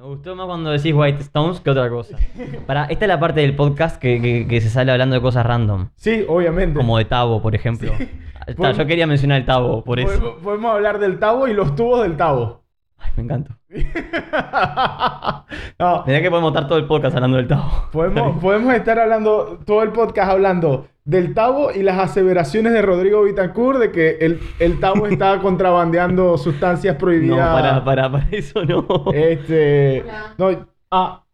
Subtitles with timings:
[0.00, 2.16] Me gustó más cuando decís White Stones que otra cosa.
[2.66, 5.44] Para, esta es la parte del podcast que, que- que se sale hablando de cosas
[5.44, 5.88] random.
[5.96, 6.78] Sí, obviamente.
[6.78, 7.92] Como de Tabo, por ejemplo.
[7.92, 10.08] Está, Podemos- yo quería mencionar el Tabo, por eso.
[10.08, 12.62] Podemos, podemos hablar del tabo y los tubos del tabo.
[12.96, 13.58] Ay, me encanta.
[15.78, 17.70] no, Mirá que podemos estar todo el podcast hablando del Tabo.
[17.92, 23.24] podemos, podemos estar hablando, todo el podcast hablando del tabo y las aseveraciones de Rodrigo
[23.24, 27.52] Vitancourt de que el, el tabo está contrabandeando sustancias No, prohibidas.
[27.52, 28.86] para, para, para eso no.
[29.12, 30.04] Este.
[30.38, 31.24] No, ah,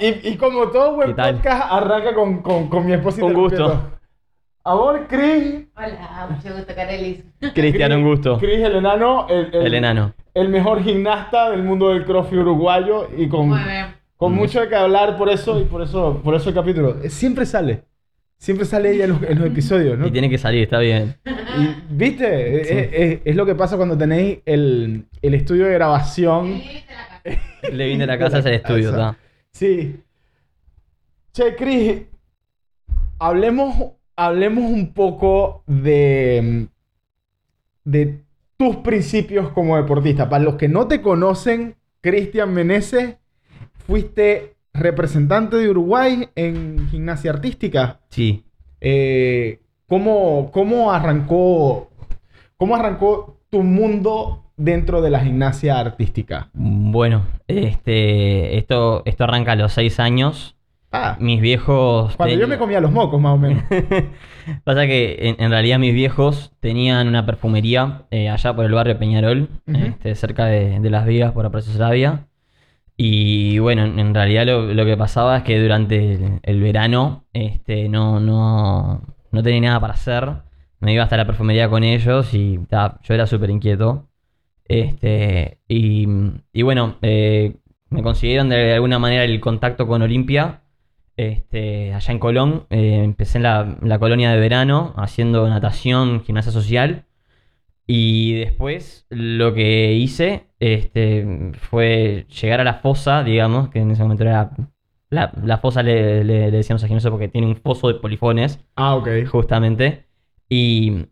[0.00, 3.24] y, y como todo buen ¿Qué podcast, arranca con, con, con mi esposa.
[3.24, 3.90] Un gusto.
[4.66, 5.66] Amor, Chris.
[5.76, 7.22] Hola, mucho gusto, Carelis.
[7.54, 8.38] Cristiano, un gusto.
[8.38, 9.26] Chris, el enano.
[9.28, 10.14] El, el- El enano.
[10.32, 13.50] El mejor gimnasta del mundo del crossfit uruguayo y con,
[14.16, 14.36] con Mm.
[14.36, 16.96] mucho de que hablar por eso y por eso, por eso el capítulo.
[17.08, 17.84] Siempre sale.
[18.38, 20.06] Siempre sale ella en los, en los episodios, ¿no?
[20.06, 21.16] Y tiene que salir, está bien.
[21.24, 22.64] Y, ¿Viste?
[22.64, 23.20] Sí.
[23.24, 26.60] es lo que pasa cuando tenéis el, el estudio de grabación.
[27.72, 29.10] Le vine a la casa es el estudio, Casa.
[29.10, 29.18] está.
[29.52, 29.96] Sí.
[31.32, 32.02] Che, Chris,
[33.18, 36.68] hablemos, hablemos un poco de,
[37.84, 38.24] de
[38.56, 40.28] tus principios como deportista.
[40.28, 43.16] Para los que no te conocen, Cristian Meneses,
[43.86, 48.00] fuiste representante de Uruguay en gimnasia artística.
[48.10, 48.44] Sí.
[48.80, 51.90] Eh, ¿cómo, cómo arrancó,
[52.56, 56.50] ¿Cómo arrancó tu mundo dentro de la gimnasia artística?
[56.52, 60.56] Bueno, este, esto, esto arranca a los seis años.
[60.96, 62.14] Ah, Mis viejos.
[62.16, 63.64] cuando yo me comía los mocos, más o menos.
[64.64, 68.96] Pasa que en, en realidad mis viejos tenían una perfumería eh, allá por el barrio
[68.96, 72.26] Peñarol, este, cerca de, de Las Vigas, por Aprecio Sarabia.
[72.96, 79.02] Y bueno, en, realidad lo, que pasaba es que durante el, verano este, no, no,
[79.32, 80.32] no tenía nada para hacer.
[80.80, 84.08] Me iba hasta la perfumería con ellos y yo era súper inquieto.
[84.66, 86.06] Este, y,
[86.52, 87.56] y bueno, eh,
[87.90, 90.62] me consiguieron de alguna manera el contacto con Olimpia.
[91.16, 96.52] Este, allá en Colón, eh, empecé en la, la colonia de verano haciendo natación, gimnasia
[96.52, 97.06] social.
[97.86, 104.02] Y después lo que hice este, fue llegar a la fosa, digamos, que en ese
[104.02, 104.50] momento era.
[105.10, 108.58] La, la fosa le, le- le decíamos a gimnasio porque tiene un foso de polifones,
[108.74, 109.26] Ah, ok.
[109.30, 110.06] justamente.
[110.48, 111.06] Y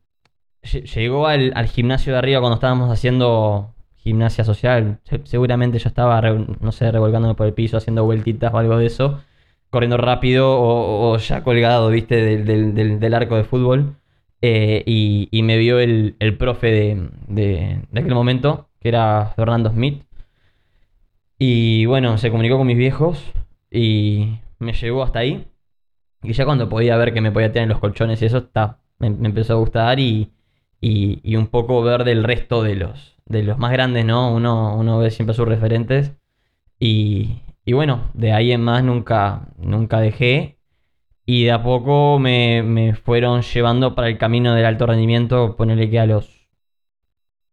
[0.63, 4.99] lle- llegó al, al gimnasio de arriba cuando estábamos haciendo gimnasia social.
[5.05, 8.87] Se- seguramente yo estaba, no sé, revolcándome por el piso, haciendo vueltitas o algo de
[8.87, 9.21] eso.
[9.71, 13.97] Corriendo rápido o, o ya colgado, viste, del, del- del- del arco de fútbol.
[14.43, 20.03] Eh, y, me vio el, el profe de, de- aquel momento, que era Fernando Smith.
[21.39, 23.33] Y bueno, se comunicó con mis viejos
[23.71, 25.47] y me llevó hasta ahí.
[26.23, 28.81] Y ya cuando podía ver que me podía tener en los colchones y eso, ta,
[28.99, 30.33] me, me empezó a gustar y,
[30.81, 34.33] y, y un poco ver del resto de los, de los más grandes, ¿no?
[34.35, 36.13] Uno, uno ve siempre sus referentes.
[36.81, 40.59] Y, y bueno, de ahí en más nunca, nunca dejé.
[41.35, 45.57] Y de a poco me, me fueron llevando para el camino del alto rendimiento.
[45.57, 46.47] Ponerle que a los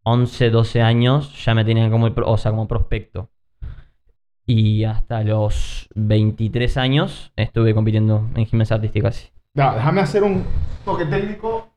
[0.04, 3.30] 11, 12 años ya me tenían como, o sea, como prospecto.
[4.46, 9.14] Y hasta los 23 años estuve compitiendo en gimnasia artística.
[9.14, 9.30] sí.
[9.54, 10.44] No, déjame hacer un
[10.84, 11.70] toque técnico.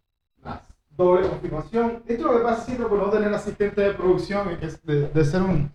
[0.96, 2.02] Doble confirmación.
[2.08, 5.24] Esto es lo que pasa siempre por no tener asistente de producción es de, de
[5.24, 5.70] ser un.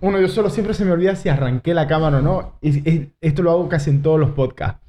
[0.00, 2.54] Uno, yo solo siempre se me olvida si arranqué la cámara o no.
[2.62, 4.80] Y, y esto lo hago casi en todos los podcasts.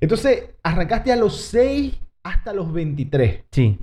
[0.00, 3.44] Entonces, arrancaste a los 6 hasta los 23.
[3.50, 3.78] Sí,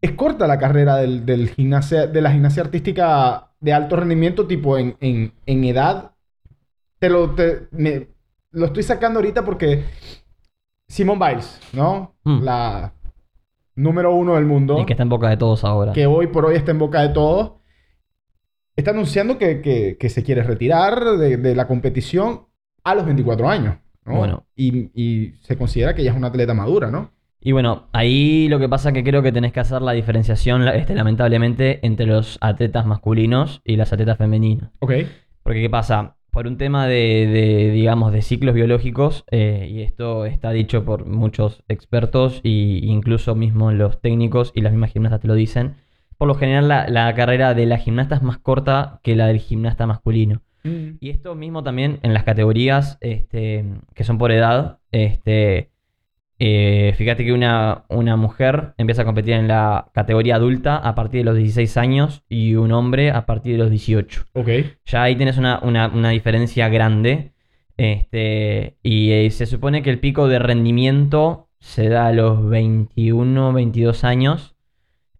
[0.00, 4.78] Es corta la carrera del, del gimnasia, de la gimnasia artística de alto rendimiento, tipo
[4.78, 6.12] en, en, en edad.
[6.98, 8.08] Te lo, te- me-
[8.52, 9.84] lo estoy sacando ahorita porque
[10.88, 12.14] Simone Biles, ¿no?
[12.24, 12.42] Mm.
[12.42, 12.92] La
[13.76, 15.92] número uno del mundo, y que está en boca de todos ahora.
[15.92, 17.52] que hoy por hoy está en boca de todos,
[18.76, 22.46] está anunciando que, que- que se quiere retirar de, de la competición
[22.84, 23.76] a los 24 años.
[24.04, 24.16] ¿No?
[24.16, 24.46] Bueno.
[24.56, 27.10] Y, y se considera que ella es una atleta madura, ¿no?
[27.42, 30.68] Y bueno, ahí lo que pasa es que creo que tenés que hacer la diferenciación,
[30.68, 34.70] este, lamentablemente, entre los atletas masculinos y las atletas femeninas.
[34.80, 34.92] Ok.
[35.42, 36.16] Porque, ¿qué pasa?
[36.30, 41.06] Por un tema de, de, digamos, de ciclos biológicos, eh, y esto está dicho por
[41.06, 45.76] muchos expertos, y incluso mismo los técnicos y las mismas gimnastas te lo dicen,
[46.18, 49.38] por lo general la, la carrera de la gimnasta es más corta que la del
[49.38, 50.42] gimnasta masculino.
[51.00, 53.64] Y esto mismo también en las categorías este,
[53.94, 54.78] que son por edad.
[54.92, 55.70] Este,
[56.38, 61.20] eh, fíjate que una, una mujer empieza a competir en la categoría adulta a partir
[61.20, 64.24] de los 16 años y un hombre a partir de los 18.
[64.34, 64.48] Ok.
[64.86, 67.32] Ya ahí tienes una, una- una diferencia grande.
[67.76, 73.52] Este, y eh, se supone que el pico de rendimiento se da a los 21,
[73.52, 74.54] 22 años.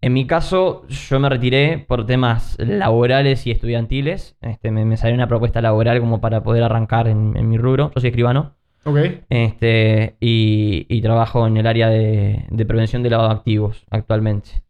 [0.02, 4.36] En mi caso, yo me retiré por temas laborales y estudiantiles.
[4.40, 7.90] Este, me, me salió una propuesta laboral como para poder arrancar en, en mi rubro.
[7.94, 8.56] Yo soy escribano.
[8.84, 8.98] Ok.
[9.28, 14.62] Este, y, y trabajo en el área de, de prevención de lavado de activos actualmente.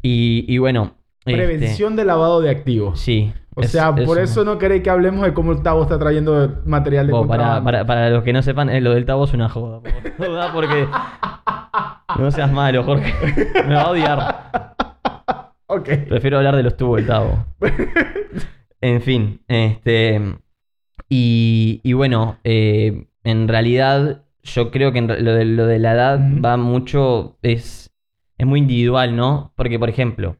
[0.00, 0.96] Y, y bueno.
[1.26, 3.00] este, Prevención de lavado de activos.
[3.00, 3.32] sí.
[3.58, 6.60] O es- sea, por eso no queréis que hablemos de cómo el Tavo está trayendo
[6.66, 9.32] material de Bo, para, para, para los que no sepan, eh, lo del Tavo es
[9.32, 9.80] una joda.
[9.80, 9.92] por
[10.26, 10.86] joda, porque.
[12.18, 13.12] No seas malo, Jorge.
[13.66, 14.74] Me va a odiar.
[15.66, 15.88] Ok.
[16.08, 17.44] Prefiero hablar de los tubos del Tavo.
[18.80, 20.20] En fin, este.
[21.08, 26.20] Y, y bueno, eh, en realidad, yo creo que lo, de, lo de la edad
[26.44, 27.38] va mucho.
[27.42, 27.90] Es,
[28.38, 29.52] es muy individual, ¿no?
[29.56, 30.36] Porque, por ejemplo,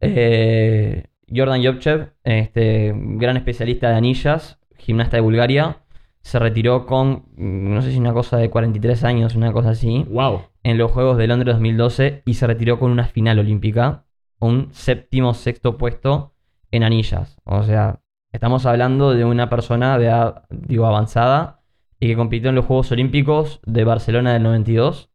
[0.00, 1.04] eh,
[1.34, 5.78] Jordan Jobchev, este, gran especialista de anillas, gimnasta de Bulgaria,
[6.22, 10.04] se retiró con, mm, no sé si una cosa de 43 años, una cosa así
[10.10, 10.42] Wow.
[10.62, 14.04] en los Juegos de Londres 2012 y se retiró con una final olímpica,
[14.38, 16.34] un séptimo, sexto puesto
[16.70, 17.38] en anillas.
[17.44, 18.00] O sea,
[18.32, 21.60] estamos hablando de una persona de edad, digo, avanzada
[21.98, 25.10] y que compitió en los Juegos Olímpicos de Barcelona del 92.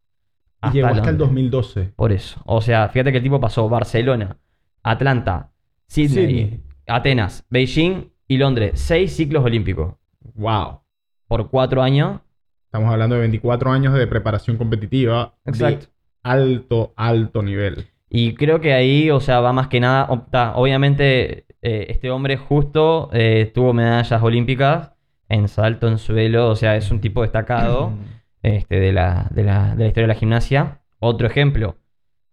[0.63, 1.27] Y llegó hasta el Londres.
[1.27, 1.93] 2012.
[1.95, 2.41] Por eso.
[2.45, 4.37] O sea, fíjate que el tipo pasó Barcelona,
[4.83, 5.51] Atlanta,
[5.87, 6.59] Sydney, Sydney.
[6.87, 8.73] Atenas, Beijing y Londres.
[8.75, 9.95] Seis ciclos olímpicos
[10.33, 10.81] Wow.
[11.27, 12.19] por cuatro años.
[12.65, 15.35] Estamos hablando de 24 años de preparación competitiva.
[15.45, 15.85] Exacto.
[15.85, 15.91] De
[16.23, 17.87] alto, alto nivel.
[18.09, 20.07] Y creo que ahí, o sea, va más que nada.
[20.55, 24.91] Obviamente, eh, este hombre justo eh, tuvo medallas olímpicas
[25.29, 27.93] en salto, en suelo, o sea, es un tipo destacado
[28.43, 30.81] este, de, la, de, la, de la historia de la gimnasia.
[30.99, 31.77] Otro ejemplo,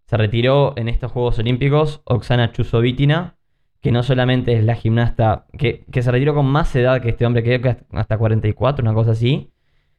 [0.06, 3.37] se retiró en estos Juegos Olímpicos Oksana Chusovitina,
[3.82, 7.26] que no solamente es la gimnasta, que, que se retiró con más edad que este
[7.26, 9.52] hombre, creo que hasta 44, una cosa así,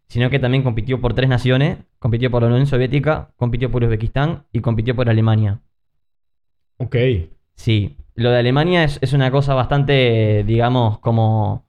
[0.08, 4.46] sino que también compitió por tres naciones, compitió por la Unión Soviética, compitió por Uzbekistán
[4.54, 5.62] y compitió por Alemania.
[6.78, 6.96] Ok.
[7.56, 11.66] Sí, lo de Alemania es, es una cosa bastante, digamos, como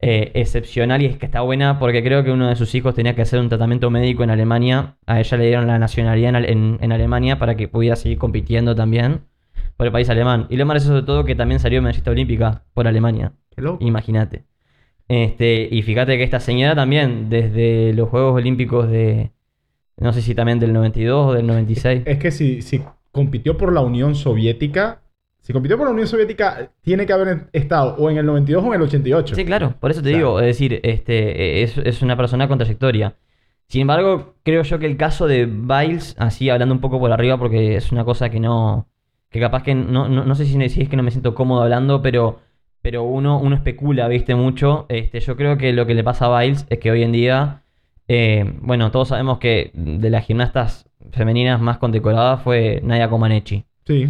[0.00, 3.14] eh, excepcional y es que está buena porque creo que uno de sus hijos tenía
[3.14, 4.96] que hacer un tratamiento médico en Alemania.
[5.06, 8.74] A ella le dieron la nacionalidad en, en- en Alemania para que pudiera seguir compitiendo
[8.74, 9.26] también
[9.80, 10.46] por el país alemán.
[10.50, 13.32] Y lo más gracioso de todo que también salió medallista olímpica por Alemania.
[13.48, 13.82] Qué loco.
[13.82, 14.44] Imagínate.
[15.08, 19.30] Este, y fíjate que esta señora también, desde los Juegos Olímpicos de,
[19.96, 22.02] no sé si también del 92 o del 96.
[22.04, 25.00] Es que si, si compitió por la Unión Soviética,
[25.40, 28.66] si compitió por la Unión Soviética, tiene que haber estado o en el 92 o
[28.66, 29.34] en el 88.
[29.34, 33.16] Sí, claro, por eso te digo, es decir, este, es, es una persona con trayectoria.
[33.66, 37.38] Sin embargo, creo yo que el caso de Biles, así hablando un poco por arriba,
[37.38, 38.90] porque es una cosa que no,
[39.30, 41.62] que capaz que no, no, no sé si, si es que no me siento cómodo
[41.62, 42.40] hablando, pero,
[42.82, 44.86] pero uno, uno especula, viste, mucho.
[44.88, 47.62] Este, yo creo que lo que le pasa a Biles es que hoy en día,
[48.08, 53.64] eh, bueno, todos sabemos que de las gimnastas femeninas más condecoradas fue Nadia Comaneci.
[53.86, 54.08] Sí.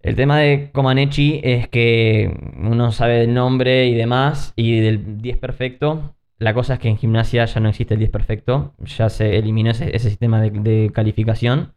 [0.00, 5.38] El tema de Comaneci es que uno sabe del nombre y demás, y del 10
[5.38, 6.14] perfecto.
[6.38, 9.70] La cosa es que en gimnasia ya no existe el 10 perfecto, ya se eliminó
[9.70, 11.72] ese, ese sistema de, de calificación.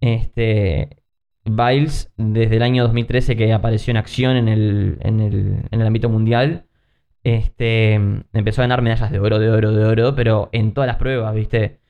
[0.00, 0.99] Este,
[1.44, 5.86] Biles, desde el año 2013 que apareció en acción en el, en el, en el
[5.86, 6.66] ámbito mundial,
[7.24, 10.96] este, empezó a ganar medallas de oro, de oro, de oro, pero en todas las
[10.96, 11.80] pruebas, ¿viste?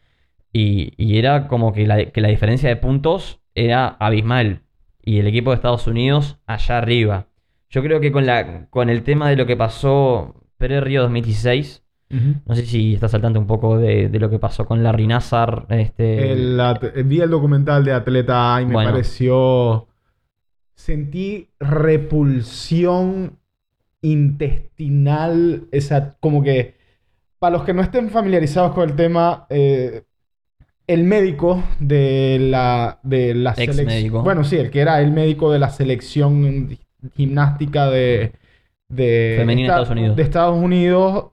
[0.52, 4.62] Y, y era como que la, que la diferencia de puntos era abismal.
[5.02, 7.28] Y el equipo de Estados Unidos allá arriba.
[7.68, 11.84] Yo creo que con, la, con el tema de lo que pasó pre-Río 2016,
[12.44, 15.06] No sé si estás al tanto un poco de, de lo que pasó con Larry
[15.06, 15.66] Nassar.
[15.68, 18.90] Este, El at- vi el documental de Atleta y me Bueno.
[18.90, 19.86] pareció.
[20.74, 23.38] Sentí repulsión
[24.02, 25.64] intestinal.
[25.70, 26.74] Esa, como que.
[27.38, 30.02] Para los que no estén familiarizados con el tema, eh,
[30.86, 34.22] el médico de la, de la Ex selec- médico.
[34.22, 36.76] Bueno, sí, el que era el médico de la selección
[37.16, 38.32] gimnástica de.
[38.88, 40.16] de Femenina de Estados Unidos.
[40.16, 41.29] De Estados Unidos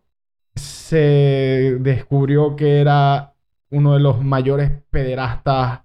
[0.57, 3.33] se descubrió que era
[3.69, 5.81] uno de los mayores pederastas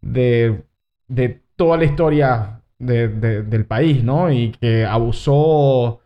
[0.00, 0.64] de,
[1.08, 4.30] de toda la historia de- de- del país, ¿no?
[4.32, 6.00] Y que abusó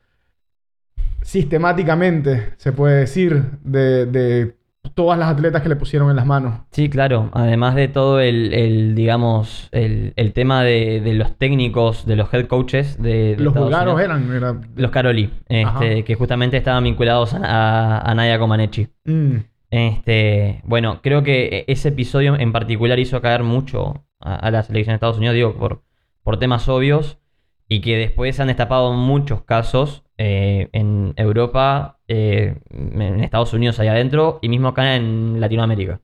[1.22, 4.56] sistemáticamente, se puede decir, de, de
[4.92, 6.60] todas las atletas que le pusieron en las manos.
[6.70, 7.30] Sí, claro.
[7.32, 12.32] Además de todo el, el, digamos, el, el tema de, de los técnicos, de los
[12.32, 14.00] head coaches de, de Los Unidos.
[14.00, 14.30] eran...
[14.32, 17.38] eran- Los Caroli, este, que justamente estaban vinculados a,
[17.98, 18.88] a, a Nadia Comaneci.
[19.04, 19.36] Mm,
[19.70, 24.92] Este, bueno, creo que ese episodio en particular hizo caer mucho a, a la selección
[24.92, 25.82] de Estados Unidos, digo, por,
[26.22, 27.18] por temas obvios,
[27.68, 33.78] y que después se han destapado muchos casos eh, en Europa, eh, en Estados Unidos
[33.80, 36.00] allá adentro, y mismo acá en Latinoamérica.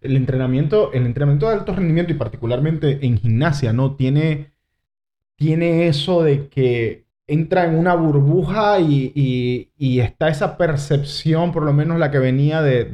[0.00, 3.94] el entrenamiento, el entrenamiento de alto rendimiento y particularmente en gimnasia, ¿no?
[3.96, 4.52] Tiene,
[5.36, 9.70] tiene eso de que entra en una burbuja y, y-
[10.00, 12.84] está esa percepción, por lo menos la que venía de,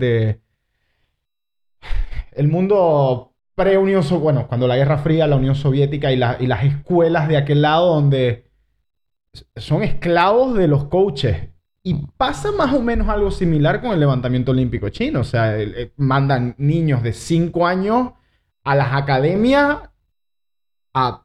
[2.33, 6.65] el mundo pre-Unión bueno, cuando la Guerra Fría, la Unión Soviética y, la- y las
[6.65, 8.45] escuelas de aquel lado donde
[9.57, 11.49] son esclavos de los coaches.
[11.83, 15.21] Y pasa más o menos algo similar con el levantamiento olímpico chino.
[15.21, 18.13] O sea, el- el- mandan niños de 5 años
[18.65, 19.79] a las academias
[20.95, 21.25] a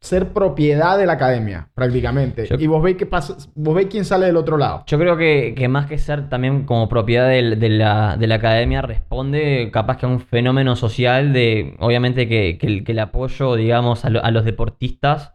[0.00, 2.46] ser propiedad de la academia, prácticamente.
[2.46, 4.84] Yo- Y vos veis qué pasa, vos veis quién sale del otro lado.
[4.86, 8.34] Yo creo que, que más que ser también como propiedad del- de, la, de la
[8.34, 12.98] academia, responde capaz que a un fenómeno social de, obviamente, que, que el, que el
[12.98, 15.33] apoyo, digamos, a, lo- a los deportistas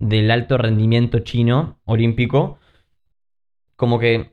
[0.00, 2.58] del alto rendimiento chino olímpico,
[3.76, 4.32] como que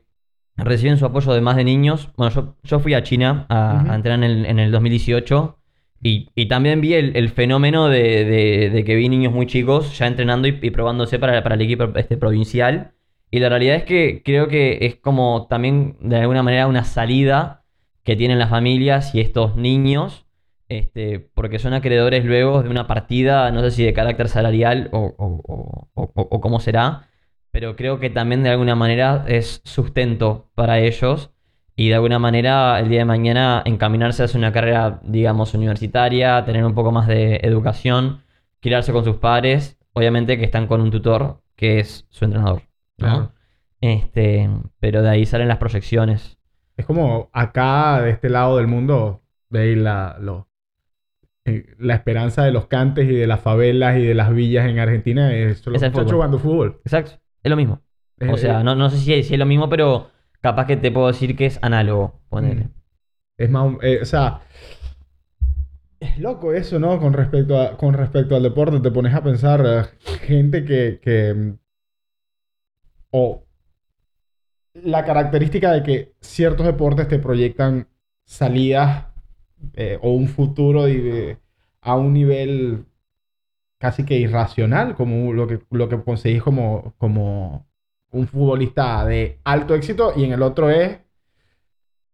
[0.56, 2.10] reciben su apoyo de más de niños.
[2.16, 5.58] Bueno, yo, yo fui a China a, entrenar en el, en el 2018
[6.02, 9.96] y, y también vi el, el fenómeno de, de- de que vi niños muy chicos
[9.98, 12.92] ya entrenando y, y probándose para, para el equipo este, provincial.
[13.30, 17.64] Y la realidad es que creo que es como también de alguna manera una salida
[18.04, 20.25] que tienen las familias y estos niños,
[20.68, 25.14] este, porque son acreedores luego de una partida, no sé si de carácter salarial o,
[25.18, 27.08] o- o- o- cómo será,
[27.50, 31.30] pero creo que también de alguna manera es sustento para ellos
[31.76, 36.64] y de alguna manera el día de mañana encaminarse hacia una carrera, digamos, universitaria, tener
[36.64, 38.22] un poco más de educación,
[38.60, 42.62] criarse con sus padres, obviamente que están con un tutor que es su entrenador.
[42.98, 43.06] ¿no?
[43.06, 43.32] Claro.
[43.80, 44.48] Este,
[44.80, 46.38] pero de ahí salen las proyecciones.
[46.76, 50.45] Es como acá, de este lado del mundo, veis la, lo-
[51.46, 54.78] eh, la esperanza de los cantes y de las favelas y de las villas en
[54.78, 56.14] Argentina es solo Es el muchachos fútbol.
[56.16, 56.80] jugando fútbol.
[56.84, 57.12] Exacto,
[57.42, 57.80] es lo mismo.
[58.18, 60.10] Es- O sea, es- no, no sé si, si es lo mismo, pero
[60.40, 62.20] capaz que te puedo decir que es análogo.
[62.28, 62.64] Ponele.
[62.64, 62.70] Mm.
[63.38, 64.40] Es más, eh, o sea,
[66.00, 66.98] es loco eso, ¿no?
[67.00, 69.82] Con respecto, a, con respecto al deporte, te pones a pensar eh,
[70.26, 71.54] gente que, que
[73.10, 73.42] o
[74.74, 77.88] la característica de que ciertos deportes te proyectan
[78.24, 79.05] salidas
[79.74, 81.38] eh, o un futuro de-
[81.82, 82.84] a un nivel
[83.78, 87.66] casi que irracional, como lo que, lo que conseguís como, como
[88.12, 90.98] un futbolista de alto éxito y en el otro es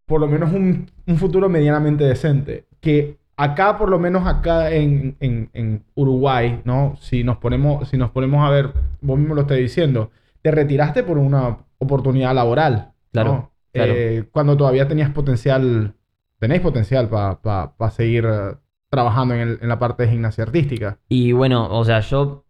[0.07, 2.67] por lo menos un, un futuro medianamente decente.
[2.81, 6.97] Que acá, por lo menos acá en, en- en Uruguay, ¿no?
[7.01, 10.11] Si nos, ponemos, si nos ponemos a ver, vos mismo lo estás diciendo,
[10.43, 12.93] te retiraste por una oportunidad laboral.
[13.13, 13.53] Claro, ¿no?
[13.73, 13.93] claro.
[13.95, 15.95] Eh, cuando todavía tenías potencial,
[16.43, 18.57] tenéis potencial para seguir eh,
[18.91, 20.99] trabajando en, el- en la parte de gimnasia artística.
[21.09, 22.45] Y bueno, o sea, yo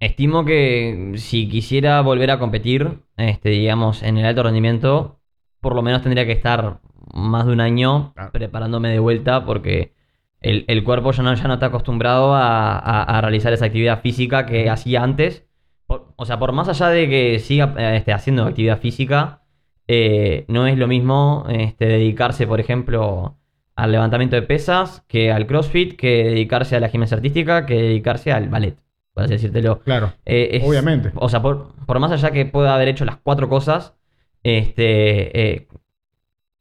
[0.00, 5.20] estimo que si quisiera volver a competir, este, digamos, en el alto rendimiento,
[5.60, 6.80] por lo menos tendría que estar
[7.14, 8.32] más de un año Claro.
[8.32, 9.92] preparándome de vuelta porque
[10.40, 14.00] el, el cuerpo ya no, ya no está acostumbrado a, a- a realizar esa actividad
[14.00, 15.46] física que hacía antes.
[15.86, 19.42] Por- o sea, por más allá de que siga eh, este, haciendo actividad física,
[19.88, 23.36] eh, no es lo mismo este, dedicarse, por ejemplo,
[23.74, 28.30] al levantamiento de pesas, que al CrossFit, que dedicarse a la gimnasia artística, que dedicarse
[28.32, 28.76] al ballet,
[29.14, 29.80] por así decírtelo.
[29.80, 30.12] Claro.
[30.26, 31.10] Eh, es- Obviamente.
[31.14, 33.94] O sea, por, por más allá que pueda haber hecho las cuatro cosas,
[34.42, 35.68] este, eh,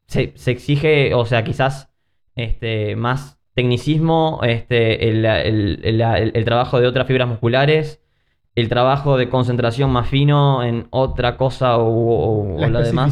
[0.08, 1.90] se, se exige, o sea, quizás
[2.36, 8.02] este, más tecnicismo, este, el, el- el- el- el trabajo de otras fibras musculares,
[8.58, 13.06] el trabajo de concentración más fino en otra cosa o, o- o La demás.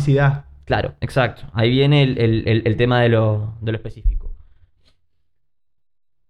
[0.66, 1.44] Claro, exacto.
[1.54, 4.32] Ahí viene el, el- el- el tema de lo, de lo específico.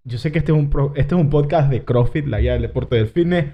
[0.03, 2.53] Yo sé que este es un, pro- este es un podcast de CrossFit, la guía
[2.53, 3.45] del deporte del fitness,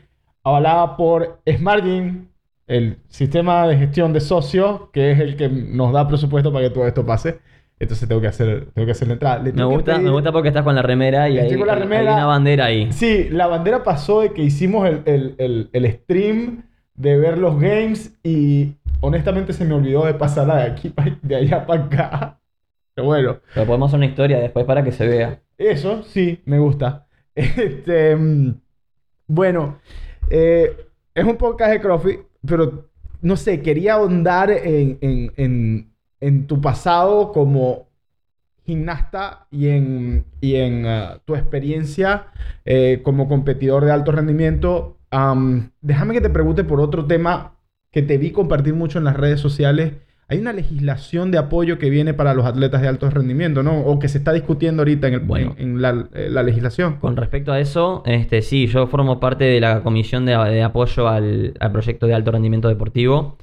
[0.43, 2.27] avalada por Smart Gym,
[2.67, 6.73] el sistema de gestión de socios, que es el que nos da presupuesto para que
[6.73, 7.39] todo esto pase.
[7.81, 9.39] Entonces tengo que hacer, tengo que hacer la entrada.
[9.41, 11.73] Le Me gusta, pedir- me gusta porque estás con la remera y hay, la
[12.13, 12.91] una bandera ahí.
[12.91, 17.55] Sí, la bandera pasó de que hicimos el, el- el- el stream de ver los
[17.59, 22.39] games y honestamente se me olvidó de pasarla de aquí de allá para acá.
[22.93, 23.37] Pero bueno.
[23.55, 25.39] Pero podemos hacer una historia después para que se vea.
[25.57, 27.07] Eso, sí, me gusta.
[27.35, 28.53] Este, mm,
[29.27, 29.79] bueno,
[30.29, 30.75] eh,
[31.15, 32.89] es un podcast de CrossFit, pero
[33.21, 35.90] no sé, quería ahondar en, en- en-
[36.21, 37.87] en tu pasado como
[38.65, 42.27] gimnasta y en, y en ah, tu experiencia
[42.63, 44.97] eh, como competidor de alto rendimiento.
[45.09, 47.53] Am, déjame que te pregunte por otro tema
[47.91, 49.93] que te vi compartir mucho en las redes sociales.
[50.29, 53.81] Hay una legislación de apoyo que viene para los atletas de alto rendimiento, ¿no?
[53.81, 55.55] O que se está discutiendo ahorita en, el- Bueno.
[55.57, 56.97] en, en la, eh, la legislación.
[56.99, 61.09] Con respecto a eso, este, sí, yo formo parte de la comisión de, de apoyo
[61.09, 63.37] al, al proyecto de alto rendimiento deportivo.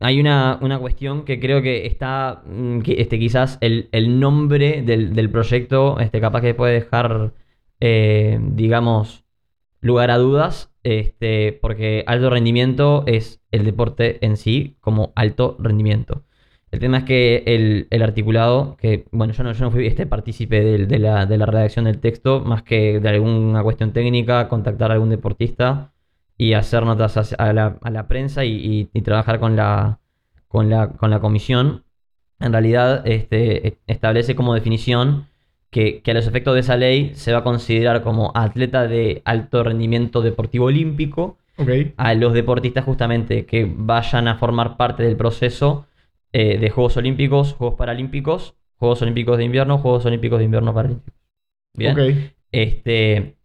[0.00, 5.14] Hay una, una cuestión que creo que está, mm, este, quizás el, el nombre del,
[5.14, 7.32] del proyecto, este, capaz que puede dejar,
[7.80, 9.24] eh, digamos,
[9.80, 16.24] lugar a dudas, este, porque alto rendimiento es el deporte en sí como alto rendimiento.
[16.70, 20.06] El tema es que el, el articulado, que bueno, yo no, yo no fui este
[20.06, 24.90] partícipe de, la, de la redacción del texto, más que de alguna cuestión técnica, contactar
[24.90, 25.92] a algún deportista
[26.38, 30.00] y hacer notas a la, a la prensa y, y- y trabajar con la,
[30.48, 31.84] con la, con la comisión.
[32.38, 35.26] En realidad, este, e- establece como definición
[35.70, 39.22] que, que a los efectos de esa ley se va a considerar como atleta de
[39.24, 41.70] alto rendimiento deportivo olímpico Ok.
[41.96, 45.86] a los deportistas justamente que vayan a formar parte del proceso
[46.32, 51.18] eh, de Juegos Olímpicos, Juegos Paralímpicos, Juegos Olímpicos de invierno, Juegos Olímpicos de invierno Paralímpicos.
[51.74, 51.96] Bien.
[52.52, 53.35] Este,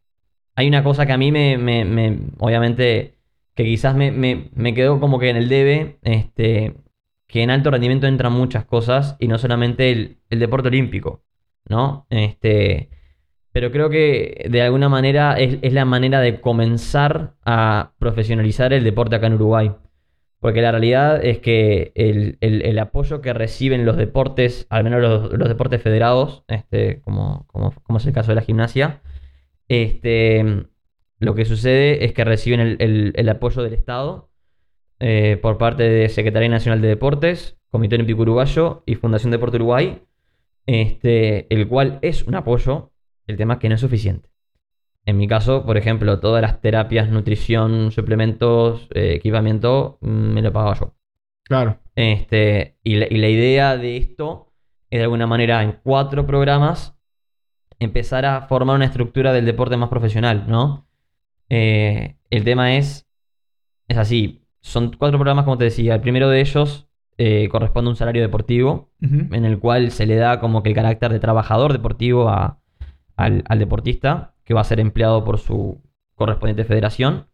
[0.61, 3.15] hay una cosa que a mí me, me- me- obviamente,
[3.55, 6.75] que quizás me, me- quedó como que en el debe, este,
[7.27, 11.23] que en alto rendimiento entran muchas cosas y no solamente el, deporte olímpico,
[11.67, 12.05] ¿no?
[12.11, 12.89] Este,
[13.51, 19.15] pero creo que de alguna manera es, la manera de comenzar a profesionalizar el deporte
[19.15, 19.71] acá en Uruguay.
[20.39, 25.81] Porque la realidad es que el, apoyo que reciben los deportes, al menos los, deportes
[25.81, 27.47] federados, este, como
[27.97, 29.01] es el caso de la gimnasia,
[29.71, 30.65] este,
[31.19, 34.29] lo que sucede es que reciben el, el- el apoyo del Estado
[34.99, 40.01] eh, por parte de Secretaría Nacional de Deportes, Comité Olímpico Uruguayo y Fundación Deporte Uruguay,
[40.65, 42.91] este, el cual es un apoyo,
[43.27, 44.29] el tema es que no es suficiente.
[45.05, 50.75] En mi caso, por ejemplo, todas las terapias, nutrición, suplementos, eh, equipamiento, me lo pagaba
[50.79, 50.95] yo.
[51.43, 51.79] Claro.
[51.95, 54.53] Este, y, la, y la idea de esto
[54.89, 56.95] es de alguna manera en cuatro programas
[57.81, 60.85] empezar a formar una estructura del deporte más profesional, ¿no?
[61.49, 63.07] Eh, el tema es,
[63.87, 67.91] es así, son cuatro programas como te decía, el primero de ellos eh, corresponde a
[67.91, 68.89] un salario deportivo,
[69.33, 72.59] en el cual se le da como que el carácter de trabajador deportivo a-
[73.17, 75.81] al, al deportista, que va a ser empleado por su
[76.15, 77.27] correspondiente federación.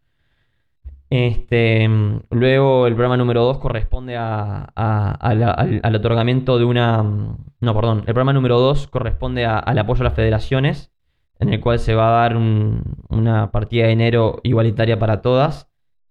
[1.09, 7.01] Este, mm, luego el programa número 2 corresponde a- al otorgamiento de una...
[7.03, 7.99] mm, No, perdón.
[7.99, 10.91] El programa número 2 corresponde a- al apoyo a las federaciones,
[11.39, 15.69] en el cual se va a dar un- una partida de dinero igualitaria para todas,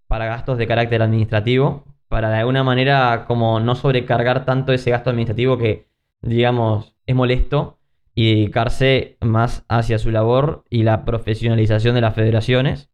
[0.09, 5.11] para gastos de carácter administrativo, para de alguna manera como no sobrecargar tanto ese gasto
[5.11, 5.89] administrativo que,
[6.23, 7.79] digamos, es molesto
[8.15, 12.89] y dedicarse más hacia su labor y la profesionalización de las federaciones.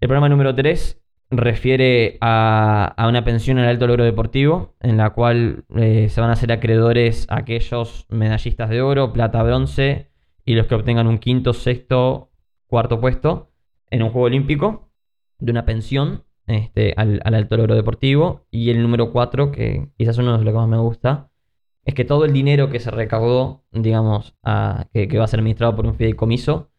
[0.00, 5.64] El programa número 3 refiere a, una pensión al alto logro deportivo, en la cual
[5.76, 10.12] eh, se van a hacer acreedores aquellos medallistas de oro, plata, bronce
[10.44, 12.30] y los que obtengan un quinto, sexto,
[12.68, 13.50] cuarto puesto
[13.90, 14.92] en un juego olímpico,
[15.40, 18.46] de una pensión este, al, al alto logro deportivo.
[18.52, 21.30] Y el número 4, que quizás uno de los que más me gusta,
[21.84, 24.36] es que todo el dinero que se recaudó, digamos,
[24.92, 26.70] que, que va a ser administrado por un fideicomiso,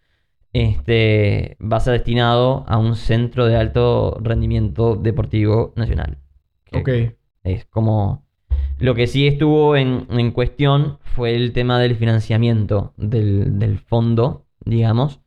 [0.53, 6.17] este, va a ser destinado a un centro de alto rendimiento deportivo nacional.
[6.73, 6.89] Ok.
[7.43, 8.25] Es como...
[8.79, 14.45] Lo que sí estuvo en, en cuestión fue el tema del financiamiento del, del fondo,
[14.63, 15.19] digamos,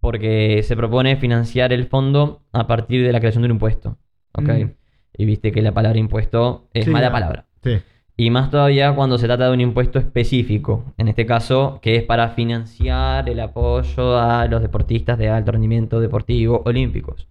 [0.00, 3.98] porque se propone financiar el fondo a partir de la creación de un impuesto.
[4.34, 4.48] ¿ok?
[4.48, 4.70] Mm.
[5.16, 7.12] Y viste que la palabra impuesto es Sí, mala ya.
[7.12, 7.46] palabra.
[7.62, 7.78] Sí.
[8.22, 12.02] Y más todavía cuando se trata de un impuesto específico, en este caso, que es
[12.02, 17.28] para financiar el apoyo a los deportistas de alto rendimiento deportivo olímpicos.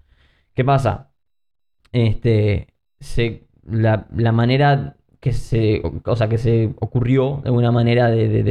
[0.55, 1.11] ¿Qué pasa?
[1.91, 2.67] Este,
[3.63, 8.43] la, la manera que se, o sea, que se ocurrió de alguna manera de, de-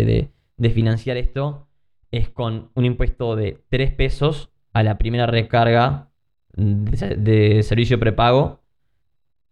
[0.59, 1.67] de- financiar esto
[2.13, 6.11] es con un impuesto de 3 pesos a la primera recarga
[6.55, 8.61] de, de servicio prepago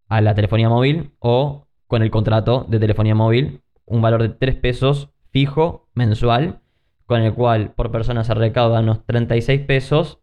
[0.08, 4.56] a la telefonía móvil o con el contrato de telefonía móvil, un valor de 3
[4.56, 6.60] pesos fijo mensual,
[7.06, 10.18] con el cual por persona se recaudan unos 36 pesos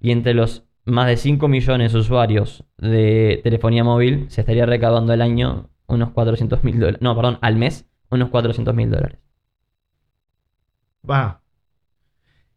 [0.00, 5.12] y entre los más de 5 millones de usuarios de telefonía móvil se estaría recaudando
[5.12, 7.00] al año unos 400 mil dólares.
[7.00, 9.18] No, perdón, al mes unos 400 mil dólares.
[11.08, 11.40] Va.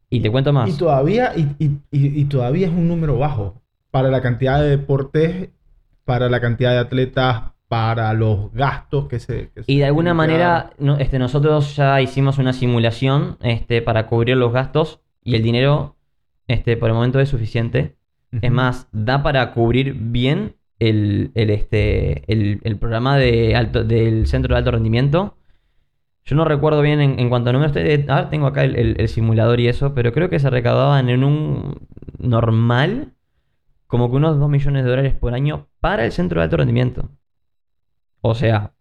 [0.10, 0.70] Y te cuento más.
[0.70, 3.62] Y todavía, y, y- y- y todavía es un número bajo
[3.92, 5.50] para la cantidad de deportes,
[6.04, 9.50] para la cantidad de atletas, para los gastos que se...
[9.52, 14.36] que Y de alguna manera, no, este, nosotros ya hicimos una simulación este, para cubrir
[14.36, 15.96] los gastos y el dinero,
[16.50, 17.96] este, por el momento es suficiente.
[18.42, 24.28] Es más, da para cubrir bien el, el, este, el, el programa de alto, del
[24.28, 25.38] centro de alto rendimiento.
[26.26, 27.74] Yo no recuerdo bien en, en cuanto a números.
[28.10, 31.24] ah, tengo acá el, el- el simulador y eso, pero creo que se recaudaban en
[31.24, 31.88] un
[32.20, 33.14] normal
[33.88, 37.10] como que unos 2 millones de dólares por año para el centro de alto rendimiento.
[38.22, 38.74] O sea,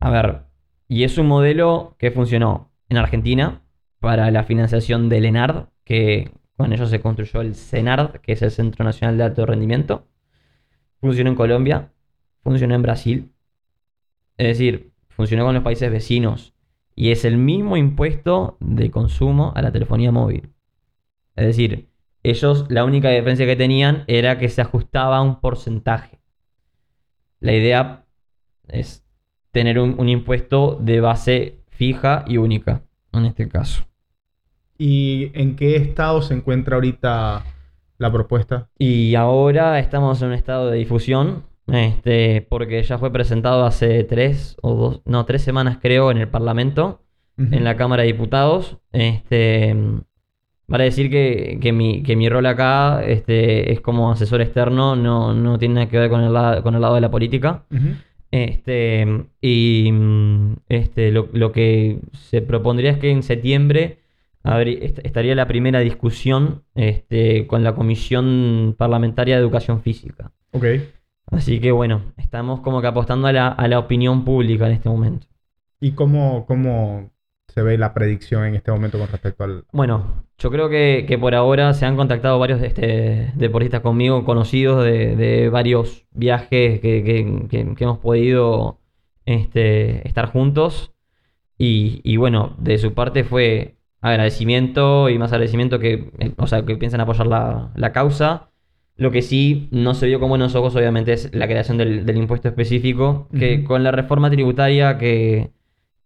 [0.00, 0.42] a ver,
[0.88, 3.62] y es un modelo que funcionó en Argentina
[4.00, 8.50] para la financiación del ENARD, que con ello se construyó el CENARD, que es el
[8.50, 10.06] Centro Nacional de Alto Rendimiento.
[11.00, 11.92] Funcionó en Colombia,
[12.42, 13.32] funcionó en Brasil.
[14.38, 16.54] Es decir, funcionó con los países vecinos.
[16.94, 20.54] Y es el mismo impuesto de consumo a la telefonía móvil.
[21.34, 21.90] Es decir,
[22.22, 26.20] ellos la única diferencia que tenían era que se ajustaba a un porcentaje.
[27.40, 28.05] La idea
[28.68, 29.04] es
[29.52, 33.86] tener un, un impuesto de base fija y única, en este caso.
[34.78, 37.44] ¿Y en qué estado se encuentra ahorita
[37.98, 38.68] la propuesta?
[38.78, 44.56] Y ahora estamos en un estado de difusión, este, porque ya fue presentado hace tres
[44.62, 47.02] o dos, no, tres semanas creo en el Parlamento,
[47.38, 48.78] en la Cámara de Diputados.
[48.92, 49.74] Este,
[50.66, 55.34] vale decir que, que mi, que mi rol acá este, es como asesor externo, no,
[55.34, 57.64] no tiene nada que ver con el, lado, con el lado de la política.
[58.30, 59.06] Este,
[59.40, 59.92] y
[60.68, 63.98] este, lo, lo que se propondría es que en septiembre
[65.02, 70.32] estaría la primera discusión este, con la Comisión Parlamentaria de Educación Física.
[70.52, 70.64] Ok.
[71.26, 74.88] Así que bueno, estamos como que apostando a la, a la opinión pública en este
[74.88, 75.26] momento.
[75.80, 77.10] ¿Y cómo, cómo
[77.56, 79.64] se ve la predicción en este momento con respecto al...
[79.72, 84.84] Bueno, yo creo que, que por ahora se han contactado varios este, deportistas conmigo, conocidos
[84.84, 88.78] de, de varios viajes que, que- que- que hemos podido
[89.24, 90.92] este, estar juntos.
[91.56, 96.66] Y, y bueno, de su parte fue agradecimiento y más agradecimiento que, eh, o sea,
[96.66, 98.50] que piensan apoyar la, la causa.
[98.96, 102.18] Lo que sí no se vio con buenos ojos, obviamente, es la creación del, del
[102.18, 105.52] impuesto específico, que con la reforma tributaria que,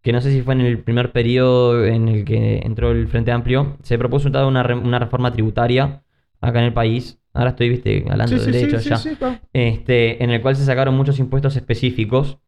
[0.02, 3.32] que no sé si fue en el primer periodo en el que entró el Frente
[3.32, 6.02] Amplio, se propuso una, re- una reforma tributaria
[6.40, 7.18] acá en el país.
[7.32, 9.16] Ahora estoy, viste, hablando de derechos ya.
[9.16, 9.38] claro.
[9.52, 12.38] Este, en el cual se sacaron muchos impuestos específicos,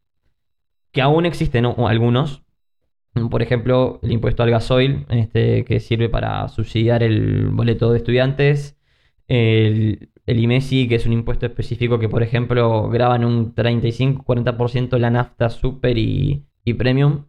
[0.91, 1.87] que aún existen ¿no?
[1.87, 2.43] algunos.
[3.29, 8.75] Por ejemplo, el impuesto al gasoil, este, que sirve para subsidiar el boleto de estudiantes.
[9.27, 15.11] El, el IMESI, que es un impuesto específico que, por ejemplo, graban un 35-40% la
[15.11, 17.25] nafta super y, y premium.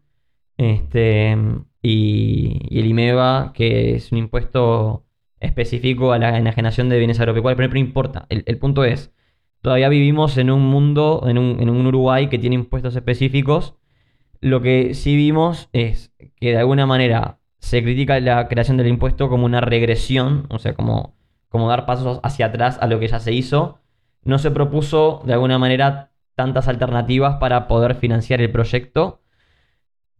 [0.56, 1.36] Este,
[1.82, 5.04] y, el IMEVA, que es un impuesto
[5.40, 8.26] específico a la enajenación de bienes agropecuarios, pero no importa.
[8.28, 9.12] El, el punto es,
[9.60, 13.74] todavía vivimos en un mundo, en un, en un Uruguay que tiene impuestos específicos.
[14.40, 19.30] Lo que sí vimos es que de alguna manera se critica la creación del impuesto
[19.30, 21.16] como una regresión, o sea, como,
[21.48, 23.80] como dar pasos hacia atrás a lo que ya se hizo.
[24.22, 29.22] No se propuso de alguna manera tantas alternativas para poder financiar el proyecto.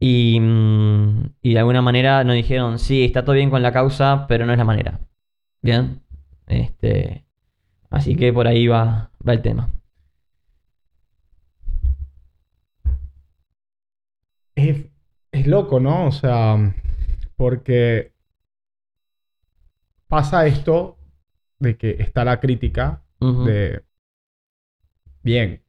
[0.01, 4.27] Y, mm, y de alguna manera nos dijeron, sí, está todo bien con la causa,
[4.29, 5.01] pero no es la manera.
[5.63, 6.03] Bien.
[6.47, 7.25] Este,
[7.91, 9.71] así que por ahí va, va el tema.
[14.57, 14.87] Es,
[15.33, 16.07] es loco, ¿no?
[16.07, 16.57] O sea,
[17.37, 18.13] porque
[20.09, 20.97] pasa esto
[21.59, 23.83] de que está la crítica de
[25.23, 25.63] bien.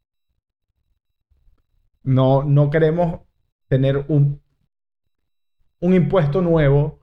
[2.04, 3.22] No, no queremos
[3.68, 4.42] tener un,
[5.80, 7.00] un impuesto nuevo.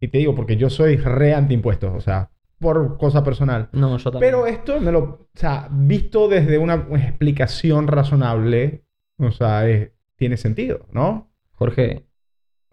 [0.00, 3.68] Y te digo, porque yo soy re anti impuestos, o sea, por cosa personal.
[3.72, 4.32] No, yo también.
[4.32, 8.84] Pero esto me lo, o sea, visto desde una explicación razonable,
[9.18, 11.30] o sea, es- tiene sentido, ¿no?
[11.52, 12.06] Jorge,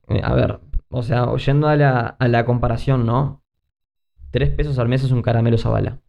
[0.07, 3.43] eh, a ver, o sea, yendo a la, a la comparación, ¿no?
[4.31, 5.99] Tres pesos al mes es un caramelo Zabala.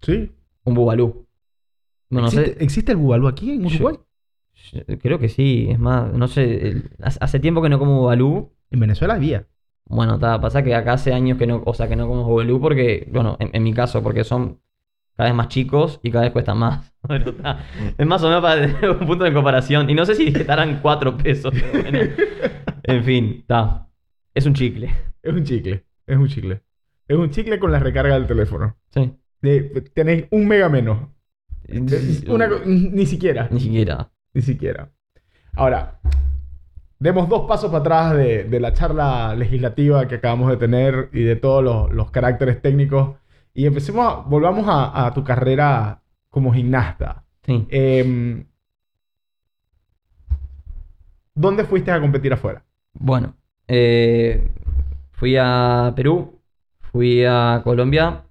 [0.00, 0.32] Sí.
[0.64, 1.26] Un bubalú.
[2.10, 2.64] Bueno, no ¿Existe, sé.
[2.64, 3.96] ¿existe el bubalú aquí en Yo- Uruguay?
[5.00, 6.68] Creo que sí, es más, no sé.
[6.68, 8.52] el- hace tiempo que no como bubalú.
[8.70, 9.46] En Venezuela había.
[9.86, 12.60] Bueno, está, pasa que acá hace años que no, o sea, que no como bubalú
[12.60, 14.60] porque, bueno, en, en mi caso, porque son
[15.16, 16.92] cada vez más chicos y cada vez cuestan más.
[17.98, 19.88] Es más o menos para tener un punto de comparación.
[19.88, 21.52] Y no sé si estarán cuatro pesos.
[21.54, 21.98] pero bueno.
[22.84, 23.88] En fin, está.
[24.34, 24.90] Es un chicle.
[25.22, 25.84] Es un chicle.
[26.06, 26.60] Es un chicle.
[27.08, 28.76] Es un chicle con la recarga del teléfono.
[28.90, 29.10] Sí.
[29.40, 29.62] De-
[29.94, 31.08] tenéis un mega menos.
[31.64, 33.48] Es una co- ni siquiera.
[33.50, 34.10] Ni siquiera.
[34.34, 34.90] Ni siquiera.
[35.54, 36.00] Ahora,
[36.98, 41.22] demos dos pasos para atrás de, de la charla legislativa que acabamos de tener y
[41.22, 43.16] de todos los, los caracteres técnicos.
[43.54, 47.24] Y empecemos a, volvamos a, a tu carrera como gimnasta.
[47.42, 47.66] Sí.
[47.70, 48.44] Em,
[51.34, 52.64] ¿Dónde fuiste a competir afuera?
[52.92, 53.34] Bueno,
[53.68, 54.50] eh,
[55.12, 56.40] fui a Perú,
[56.92, 58.24] fui a Colombia,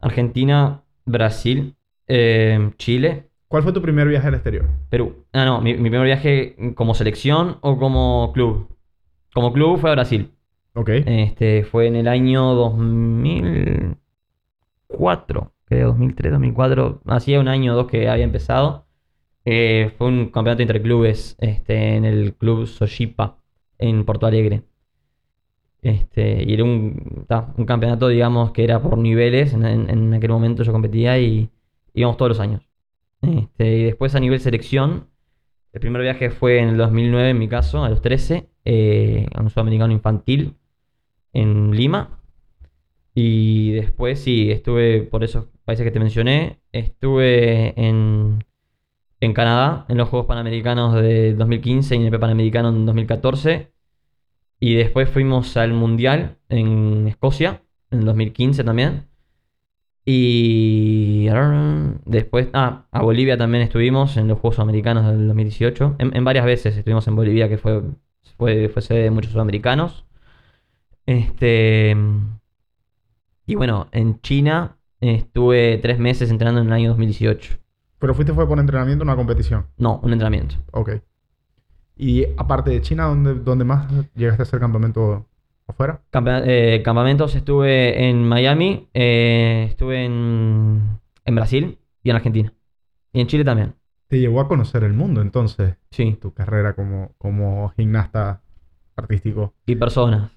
[0.00, 4.64] Argentina, Brasil, eh, Chile, ¿Cuál fue tu primer viaje al exterior?
[4.88, 5.26] Perú.
[5.34, 8.66] Ah, no, mi, mi primer viaje como selección o como club.
[9.34, 10.30] Como club fue a Brasil.
[10.74, 10.88] Ok.
[11.04, 17.02] Este, fue en el año 2004, creo, 2003, 2004.
[17.06, 18.86] Hacía un año o dos que había empezado.
[19.44, 23.36] Eh, fue un campeonato interclubes este, en el club Sojipa
[23.78, 24.62] en Porto Alegre.
[25.82, 29.52] Este, y era un, ta, un campeonato, digamos, que era por niveles.
[29.52, 31.50] En, en- en aquel momento yo competía y
[31.94, 32.62] íbamos todos los años.
[33.22, 35.08] Este, y después a nivel selección,
[35.72, 39.40] el primer viaje fue en el 2009, en mi caso, a los 13, eh, a
[39.40, 40.56] un sudamericano infantil
[41.32, 42.20] en Lima.
[43.14, 46.60] Y después sí, estuve por esos países que te mencioné.
[46.72, 48.44] Estuve en,
[49.20, 53.72] en Canadá, en los Juegos Panamericanos de 2015 y en el Panamericano en 2014.
[54.60, 59.11] Y después fuimos al Mundial en Escocia, en el 2015 también.
[60.04, 61.28] Y
[62.04, 65.96] después, ah, a Bolivia también estuvimos en los Juegos Americanos del 2018.
[65.98, 67.82] En, en varias veces estuvimos en Bolivia, que fue,
[68.36, 70.04] fue, fue sede de muchos sudamericanos.
[71.06, 71.96] Este.
[73.46, 77.58] Y bueno, en China estuve tres meses entrenando en el año 2018.
[77.98, 79.66] Pero fuiste fue por entrenamiento a una competición.
[79.76, 80.56] No, un entrenamiento.
[80.72, 80.90] Ok.
[81.96, 85.26] Y aparte de China, ¿dónde, dónde más llegaste a hacer campamento
[85.66, 86.02] afuera?
[86.46, 92.52] Eh, campamentos estuve en Miami, eh, estuve en, en Brasil y en Argentina.
[93.12, 93.74] Y en Chile también.
[94.08, 96.18] Te llevó a conocer el mundo entonces, Sí.
[96.20, 98.42] tu carrera como, como gimnasta
[98.96, 99.54] artístico.
[99.66, 100.30] Y personas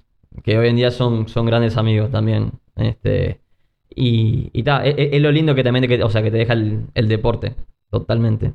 [0.43, 2.51] que hoy en día son, son grandes amigos también.
[2.75, 3.41] Este,
[3.89, 6.53] y y ta, es, es lo lindo que también que, o sea, que te deja
[6.53, 7.55] el, el deporte.
[7.89, 8.53] Totalmente.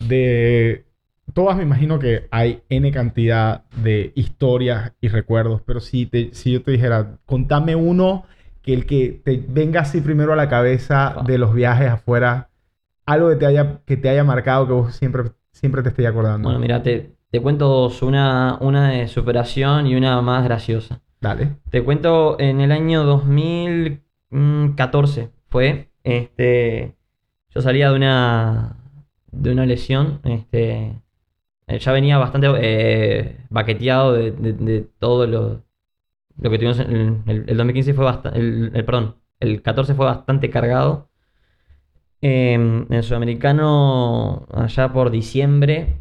[0.00, 0.84] De
[1.32, 6.52] todas me imagino que hay N cantidad de historias y recuerdos, pero si, te, si
[6.52, 8.24] yo te dijera, contame uno
[8.62, 12.50] que el que te venga así primero a la cabeza de los viajes afuera,
[13.06, 16.48] algo que te haya, que te haya marcado que vos siempre, siempre te estés acordando.
[16.48, 18.02] Bueno, mira, te, te cuento dos.
[18.02, 21.00] Una, una de superación y una más graciosa.
[21.20, 21.56] Dale.
[21.70, 26.94] Te cuento, en el año 2014 fue, este,
[27.54, 28.76] yo salía de una,
[29.30, 30.94] de una lesión, este,
[31.68, 35.64] ya venía bastante eh, baqueteado de, de- de todo lo,
[36.50, 40.50] que tuvimos el, el- el 2015 fue bastante, el, el- perdón, el 14 fue bastante
[40.50, 41.10] cargado.
[42.20, 45.96] Em, en el sudamericano, allá por diciembre,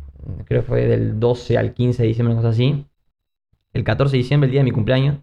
[0.46, 2.86] creo que fue del 12 al 15 de diciembre, una cosa así.
[3.74, 5.20] El 14 de diciembre, el día de mi cumpleaños,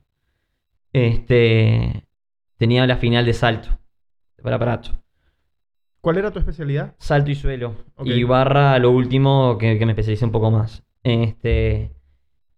[0.93, 2.07] este,
[2.59, 3.71] tenía la final de salto,
[4.43, 5.00] para aparato.
[6.01, 6.95] ¿Cuál era tu especialidad?
[6.99, 7.75] Salto y suelo.
[8.05, 10.83] Y barra lo último que, que me especialicé un poco más.
[11.03, 11.93] Este,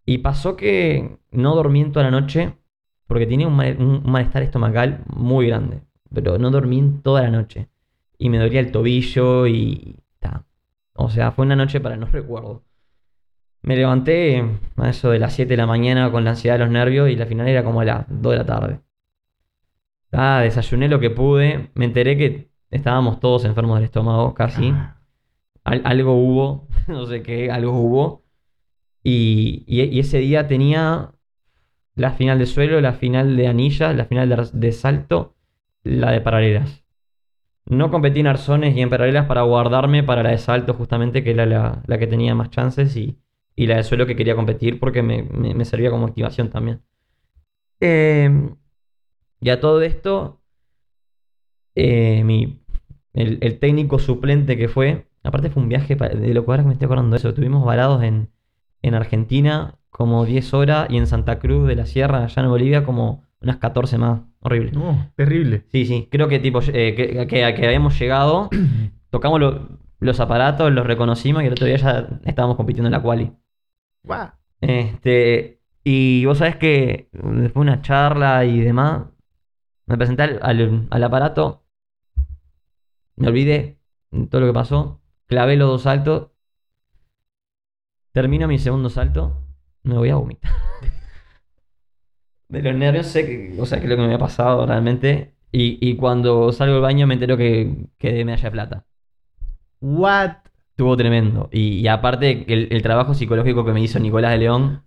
[0.07, 2.55] y pasó que no dormí en toda la noche
[3.07, 5.83] porque tenía un, mal- un malestar estomacal muy grande.
[6.15, 7.69] Pero no dormí en toda la noche.
[8.19, 9.97] Y me dolía el tobillo y...
[10.21, 10.45] ta.
[10.95, 12.63] O sea, fue una noche para no recuerdo.
[13.63, 14.45] Me levanté
[14.77, 17.17] a eso de las 7 de la mañana con la ansiedad de los nervios y
[17.17, 18.81] la final era como a las 2 de la tarde.
[20.13, 21.71] Ah, desayuné lo que pude.
[21.75, 24.71] Me enteré que estábamos todos enfermos del estómago, casi.
[24.71, 24.99] Ah,
[25.65, 28.25] Al- algo hubo, no sé qué, algo hubo.
[29.05, 31.13] Y, y- y ese día tenía
[31.97, 35.37] la final de suelo, la final de anillas, la final de, de salto,
[35.85, 36.85] la de paralelas.
[37.67, 41.33] No competí en arzones y en paralelas para guardarme para la de salto, justamente, que
[41.33, 43.19] era la, la que tenía más chances, y,
[43.57, 46.83] y la de suelo que quería competir porque me, me- me servía como activación también.
[47.81, 48.57] Em,
[49.41, 50.41] y a todo esto,
[51.75, 52.62] eh, mi,
[53.15, 56.69] el, el técnico suplente que fue, aparte fue un viaje, de lo que ahora que
[56.69, 58.31] me estoy acordando de eso, estuvimos varados en,
[58.83, 62.85] en Argentina como 10 horas y en Santa Cruz de la Sierra, allá en Bolivia,
[62.85, 64.21] como unas 14 más.
[64.41, 64.73] Horrible.
[64.73, 65.65] No, terrible.
[65.71, 68.49] Sí, sí, creo que tipo eh, que, que- que habíamos llegado,
[69.11, 69.69] tocamos lo-
[70.01, 73.33] los aparatos, los reconocimos y el otro día ya estábamos compitiendo en la quali.
[74.05, 74.29] Guau.
[74.61, 79.07] Este, y vos sabés que después de una charla y demás,
[79.87, 81.62] me presenté al, al- al aparato,
[83.17, 83.79] me olvidé
[84.11, 86.31] de todo lo que pasó, clavé los dos saltos,
[88.13, 89.43] termino mi segundo salto,
[89.83, 90.53] me voy a vomitar.
[92.49, 95.35] De los nervios sé que, o sea, que es lo que me había pasado realmente.
[95.51, 98.87] Y, y cuando salgo del baño me entero que quedé medalla de plata.
[99.81, 100.33] What?
[100.71, 101.49] Estuvo tremendo.
[101.53, 104.85] Y, y aparte, el, el trabajo psicológico que me hizo Nicolás de León,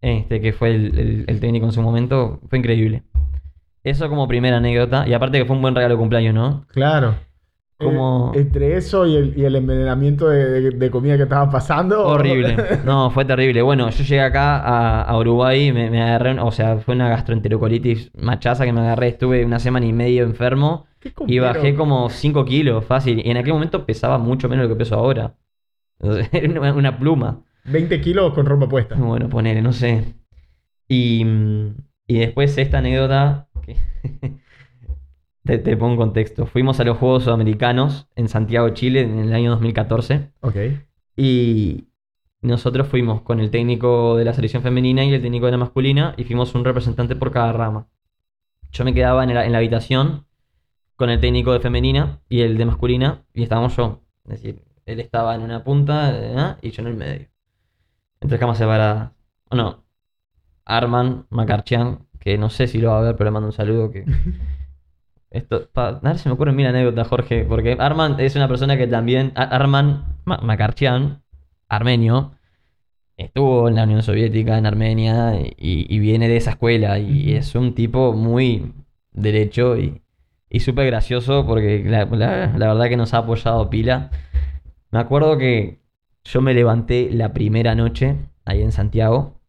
[0.00, 3.02] este, que fue el, el- el técnico en su momento, fue increíble.
[3.84, 5.06] Eso como primera anécdota.
[5.08, 6.66] Y aparte que fue un buen regalo de cumpleaños, ¿no?
[6.68, 7.16] Claro.
[7.78, 11.48] Como- Eh, entre eso y el, y el envenenamiento de, de- de comida que estaba
[11.50, 12.04] pasando.
[12.04, 12.56] Horrible.
[12.84, 13.62] No, fue terrible.
[13.62, 18.10] Bueno, yo llegué acá a, a Uruguay, me, me agarré, o sea, fue una gastroenterocolitis
[18.16, 19.08] machaza que me agarré.
[19.08, 20.86] Estuve una semana y medio enfermo
[21.26, 23.24] y bajé como 5 kilos fácil.
[23.24, 25.34] Y en aquel momento pesaba mucho menos de lo que peso ahora.
[26.32, 27.42] Era una, una pluma.
[27.64, 28.96] 20 kilos con ropa puesta.
[28.96, 30.14] Bueno, ponele, no sé.
[30.88, 31.24] Y,
[32.06, 33.76] y después esta anécdota que
[35.48, 36.44] te, te pongo en contexto.
[36.44, 40.30] Fuimos a los Juegos Sudamericanos en Santiago, Chile, en el año 2014.
[40.42, 40.56] Ok.
[41.16, 41.88] Y
[42.42, 46.12] nosotros fuimos con el técnico de la selección femenina y el técnico de la masculina
[46.18, 47.88] y fuimos un representante por cada rama.
[48.72, 50.26] Yo me quedaba en la, en la habitación
[50.96, 54.02] con el técnico de femenina y el de masculina y estábamos yo.
[54.26, 56.56] Es decir, él estaba en una punta ¿eh?
[56.60, 57.26] y yo en el medio.
[58.20, 59.12] Entre camas separadas.
[59.48, 59.82] Bueno,
[60.66, 63.90] Arman Macarchian, que no sé si lo va a ver, pero le mando un saludo
[63.90, 64.04] que...
[65.30, 68.76] Esto, pa- a ver si me ocurre mil anécdotas, Jorge, porque Arman es una persona
[68.78, 71.22] que también, Ar- Arman Ma- Makarchian,
[71.68, 72.32] armenio,
[73.16, 77.54] estuvo en la Unión Soviética, en Armenia, y, y viene de esa escuela, y es
[77.54, 78.72] un tipo muy
[79.12, 80.02] derecho y,
[80.50, 84.10] y súper gracioso, porque la, la- la verdad que nos ha apoyado pila.
[84.92, 85.80] Me acuerdo que
[86.24, 89.40] yo me levanté la primera noche ahí en Santiago,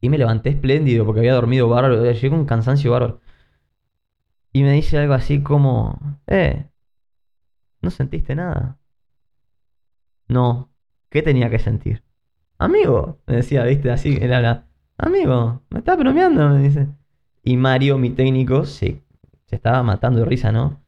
[0.00, 3.20] y me levanté espléndido, porque había dormido bárbaro, llegué con un cansancio bárbaro.
[4.52, 6.66] Y me dice algo así como, eh,
[7.82, 8.78] ¿no sentiste nada?
[10.28, 10.70] No,
[11.08, 12.02] ¿qué tenía que sentir?
[12.58, 14.66] Amigo, me decía, viste, así, él habla,
[14.98, 16.88] amigo, me estás bromeando, me dice.
[17.42, 19.02] Y Mario, mi técnico, se,
[19.46, 20.82] se estaba matando de risa, ¿no?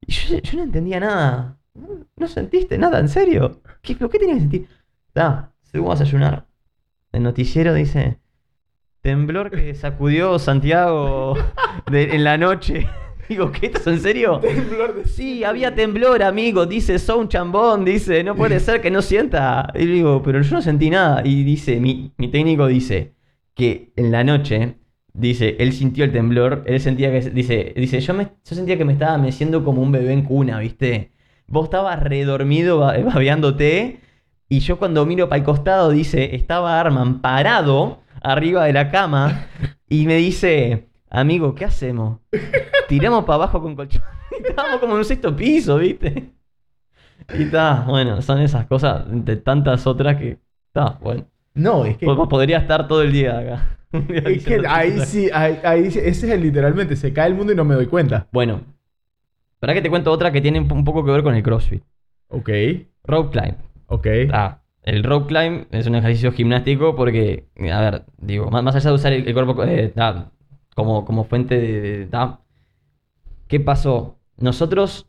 [0.00, 1.58] Y yo, yo no entendía nada.
[2.16, 3.00] ¿No, sentiste nada?
[3.00, 3.60] ¿En serio?
[3.82, 4.68] ¿Qué, ¿Pero qué tenía que sentir?
[5.14, 6.46] Da, seguimos a desayunar.
[7.12, 8.18] El noticiero dice,
[9.10, 11.34] temblor que sacudió Santiago
[11.88, 12.88] de- en la noche.
[13.28, 13.66] Digo, ¿qué?
[13.66, 14.40] ¿Estás en serio?
[14.40, 16.66] Temblor de Sí, había temblor, amigo.
[16.66, 17.84] Dice, sos un chambón.
[17.84, 19.72] Dice, no puede ser que no sienta.
[19.76, 21.22] Y digo, pero yo no sentí nada.
[21.24, 23.14] Y dice, mi, mi técnico dice
[23.54, 24.74] que en la noche,
[25.12, 26.64] dice, él sintió el temblor.
[26.66, 29.92] Él sentía que, dice, dice yo, me, yo sentía que me estaba meciendo como un
[29.92, 31.12] bebé en cuna, ¿viste?
[31.46, 34.00] Vos estabas redormido ba- babeándote.
[34.48, 39.46] Y yo cuando miro para el costado, dice, estaba Arman parado arriba de la cama.
[39.88, 42.20] Y me dice, amigo, ¿qué hacemos?
[42.88, 44.02] tiramos para abajo con colchón.
[44.38, 46.32] Y estábamos como en un sexto piso, ¿viste?
[47.38, 50.38] Y está, bueno, son esas cosas de tantas otras que.
[50.66, 51.24] Está, bueno.
[51.54, 52.04] No, es que.
[52.06, 53.78] Po- Podría estar todo el día acá.
[53.92, 57.52] Es que ahí sí, ahí, ahí sí- ese es el literalmente, se cae el mundo
[57.52, 58.26] y no me doy cuenta.
[58.32, 58.60] Bueno,
[59.60, 61.82] para que te cuento otra que tiene un un poco que ver con el CrossFit.
[62.28, 62.50] Ok,
[63.04, 63.54] Rope climb.
[63.86, 64.06] ok.
[64.32, 68.90] Ah, el rope climb es un ejercicio gimnástico porque, a ver, digo, más, más allá
[68.90, 69.92] de usar el, cuerpo eh,
[70.74, 72.08] como, como fuente de,
[73.48, 74.20] ¿Qué pasó?
[74.36, 75.08] Nosotros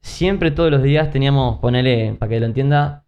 [0.00, 3.04] siempre todos los días teníamos, ponele, para que lo entienda,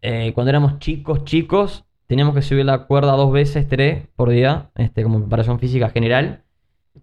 [0.00, 4.70] eh, cuando éramos chicos, chicos, teníamos que subir la cuerda dos veces, tres por día,
[4.76, 6.42] este, como preparación física general.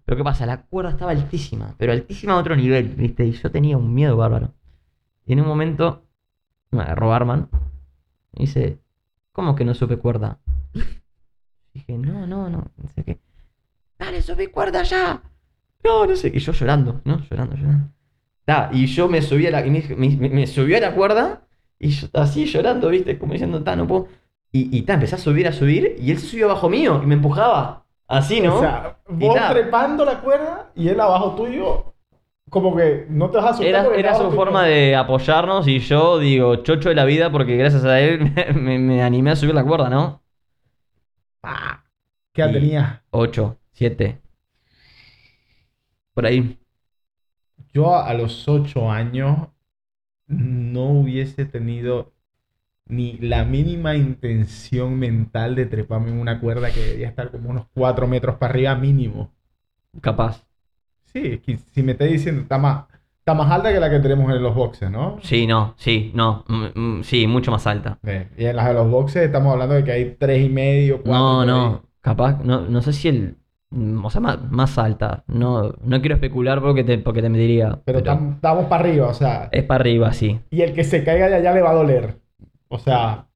[0.04, 0.46] Pero ¿qué pasa?
[0.46, 3.24] La cuerda estaba altísima, pero altísima a otro nivel, ¿viste?
[3.24, 4.52] Y yo tenía un miedo bárbaro.
[5.26, 6.02] Y en un momento
[6.72, 7.48] me agarró Arman
[8.32, 8.78] dice,
[9.32, 10.38] ¿cómo que no supe cuerda?
[11.74, 13.20] Dije, no, no, no, no sé qué.
[13.98, 15.22] Dale, subí cuerda ya.
[15.84, 16.30] No, no sé.
[16.34, 17.20] Y yo llorando, ¿no?
[17.30, 17.88] Llorando, llorando.
[18.44, 21.42] Ta, y yo me subí a la, me, me- me- me subió a la cuerda
[21.78, 23.18] y yo así llorando, ¿viste?
[23.18, 24.08] Como diciendo, ta, no puedo.
[24.52, 27.06] Y, y ta, empecé a subir, a subir y él se subió abajo mío y
[27.06, 27.84] me empujaba.
[28.08, 28.56] Así, ¿no?
[28.56, 29.50] O sea, Y vos ta.
[29.52, 31.89] trepando la cuerda y él abajo tuyo,
[32.50, 36.18] como que no te vas a soltar Era, era su forma de apoyarnos y yo
[36.18, 39.54] digo, chocho de la vida porque gracias a él me, me- me animé a subir
[39.54, 40.22] la cuerda, ¿no?
[41.42, 41.84] Ah,
[42.32, 43.00] ¿Qué edad tenías?
[43.10, 44.20] 8, 7.
[46.14, 46.58] Por ahí.
[47.72, 49.48] Yo a los 8 años
[50.28, 52.12] no hubiese tenido
[52.86, 57.66] ni la mínima intención mental de treparme en una cuerda que debía estar como unos
[57.74, 59.32] 4 metros para arriba mínimo.
[60.02, 60.44] Capaz.
[61.12, 61.40] Sí,
[61.72, 62.84] si me estás diciendo, está más,
[63.18, 65.18] está más alta que la que tenemos en los boxes, ¿no?
[65.22, 66.44] Sí, no, sí, no.
[66.48, 67.98] mm, mm, sí, mucho más alta.
[68.36, 71.12] Y en las de los boxes estamos hablando de que hay tres y medio, cuatro.
[71.12, 71.82] No, no.
[72.00, 73.36] Capaz, no, no sé si el.
[73.70, 75.24] mm, O sea, más, más alta.
[75.26, 77.28] No, no quiero especular porque te, porque te.
[77.30, 79.48] Pero pero tam- estamos para arriba, o sea.
[79.52, 80.38] es para arriba, sí.
[80.50, 82.20] Y el que se caiga de allá le va a doler.
[82.68, 83.26] O sea.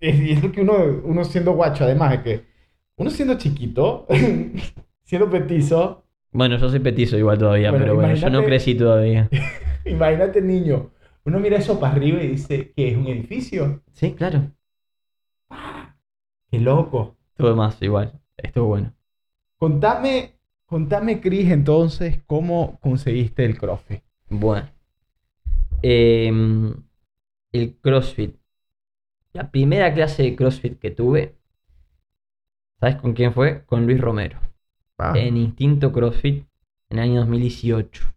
[0.00, 2.44] Es, es lo que uno, uno siendo guacho, además, es que
[2.96, 4.06] uno siendo chiquito,
[5.04, 9.28] siendo petizo, Bueno, yo soy petizo igual todavía, Bueno, pero bueno, yo no crecí todavía.
[9.84, 10.90] imagínate niño,
[11.24, 13.82] uno mira eso para arriba y dice que es un edificio.
[13.92, 14.50] Sí, claro.
[16.50, 17.16] Qué loco.
[17.36, 18.20] Todo más igual.
[18.36, 18.92] Estuvo bueno.
[19.58, 20.32] Contame,
[20.66, 24.02] contame, Cris, entonces, cómo conseguiste el CrossFit.
[24.28, 24.68] Bueno.
[25.82, 26.74] Em,
[27.52, 28.36] el CrossFit.
[29.32, 31.36] La primera clase de CrossFit que tuve,
[32.80, 33.64] ¿sabes con quién fue?
[33.64, 34.49] Con Luis Romero.
[35.00, 36.44] Ah, En Instinto CrossFit
[36.90, 38.12] en el año 2018.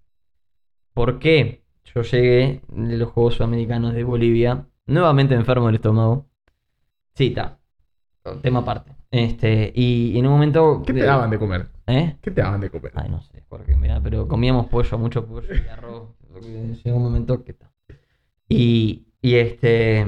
[0.93, 1.63] ¿Por qué?
[1.85, 6.25] Yo llegué de los Juegos Sudamericanos de Bolivia, nuevamente enfermo del estómago.
[7.15, 7.59] Sí, está.
[8.41, 8.95] tema aparte.
[9.11, 10.81] Este, y, en un momento.
[10.85, 11.67] ¿Qué te daban de comer?
[11.87, 12.17] ¿Eh?
[12.21, 12.91] ¿Qué te daban de comer?
[12.95, 16.09] Ay, no sé, porque mira, pero comíamos pollo, mucho pollo y arroz.
[16.83, 17.71] Llegó un momento que está.
[18.49, 20.05] Y, y este.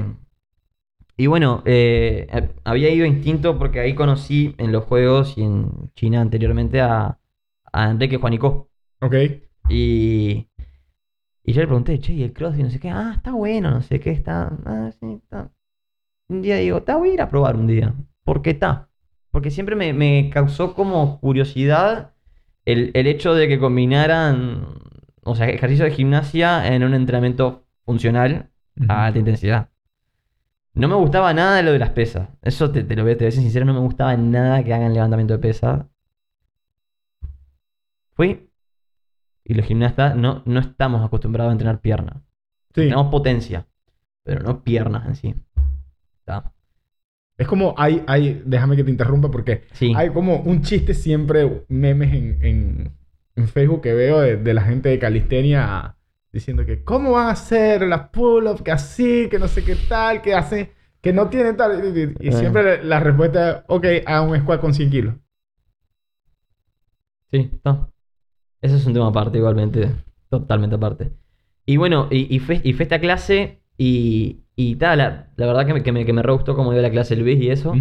[1.17, 2.27] Y bueno, eh,
[2.65, 7.19] había ido a instinto porque ahí conocí en los juegos y en China anteriormente a,
[7.71, 8.69] a Enrique Juanico.
[8.99, 9.15] Ok.
[9.69, 10.47] Y,
[11.43, 12.57] y yo le pregunté, che, ¿y el cross?
[12.57, 14.57] Y no sé qué, ah, está bueno, no sé qué, está.
[14.65, 15.51] Ah, sí, está.
[16.27, 17.93] Un día digo, está, voy a ir a probar un día.
[18.23, 18.89] ¿Por qué está?
[19.31, 22.13] Porque siempre me, me causó como curiosidad
[22.65, 24.67] el, el hecho de que combinaran,
[25.23, 28.49] o sea, ejercicio de gimnasia en un entrenamiento funcional
[28.89, 29.69] a alta intensidad.
[30.75, 32.27] No me gustaba nada de lo de las pesas.
[32.41, 34.63] Eso te, te lo voy a te voy a ser sincero, no me gustaba nada
[34.63, 35.85] que hagan levantamiento de pesas.
[38.13, 38.49] Fui.
[39.43, 42.17] Y los gimnastas no, no estamos acostumbrados a entrenar piernas.
[42.73, 42.81] Sí.
[42.81, 43.67] Tenemos potencia,
[44.23, 45.35] pero no piernas en sí.
[46.19, 46.51] ¿Está?
[47.37, 49.93] Es como hay, hay, déjame que te interrumpa porque Sí.
[49.95, 52.97] hay como un chiste siempre, memes en, en,
[53.35, 55.94] en Facebook que veo de, de la gente de calistenia
[56.35, 60.21] diciendo que cómo van a hacer las pull-ups, que así, que no sé qué tal,
[60.21, 60.69] que hacen,
[60.99, 61.81] que no tienen tal.
[62.19, 65.15] Y, siempre la respuesta es, ok, haga un squat con 100 kilos.
[67.31, 67.89] Sí, está.
[68.61, 69.91] Ese es un tema aparte, igualmente.
[70.29, 71.13] Totalmente aparte.
[71.65, 75.65] Y bueno, y, y fue, y fue esta clase y, y tal, la, la verdad
[75.65, 77.73] que me, que, me, que me re gustó cómo dio la clase Luis y eso.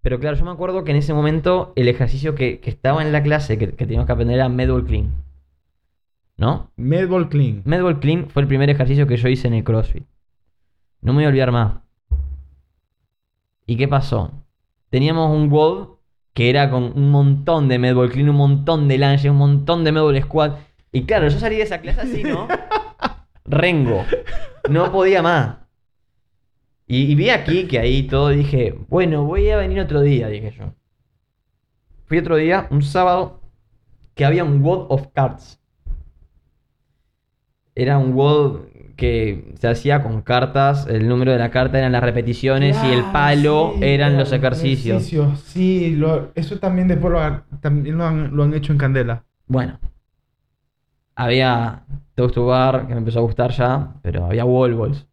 [0.00, 3.12] Pero claro, yo me acuerdo que en ese momento el ejercicio que, que estaba en
[3.12, 5.27] la clase que, que teníamos que aprender era medball clean.
[6.38, 6.70] ¿No?
[6.76, 7.62] Medball clean.
[7.64, 10.06] Medball clean fue el primer ejercicio que yo hice en el CrossFit.
[11.00, 11.82] No me voy a olvidar más.
[13.66, 14.32] ¿Y qué pasó?
[14.88, 15.98] Teníamos un WOD
[16.32, 19.90] que era con un montón de medball clean, un montón de lunge, un montón de
[19.90, 20.60] medball squat.
[20.92, 22.46] Y claro, yo salí de esa clase así, ¿no?
[23.44, 24.04] Rengo.
[24.70, 25.56] No podía más.
[26.86, 30.52] Y, y vi aquí que ahí todo dije, bueno, voy a venir otro día, dije
[30.52, 30.72] yo.
[32.06, 33.42] Fui otro día, un sábado,
[34.14, 35.60] que había un WOD of Cards.
[37.80, 38.60] Era un WOD
[38.96, 43.02] que se hacía con cartas, el número de la carta eran las repeticiones y el
[43.02, 45.04] Claro, palo sí, eran los ejercicios.
[45.44, 49.22] Sí, lo- eso también después lo, han- también lo han, lo han hecho en Candela.
[49.46, 49.78] Bueno,
[51.14, 51.84] había
[52.16, 55.06] Toast to Bar, que me empezó a gustar ya, pero había wall balls.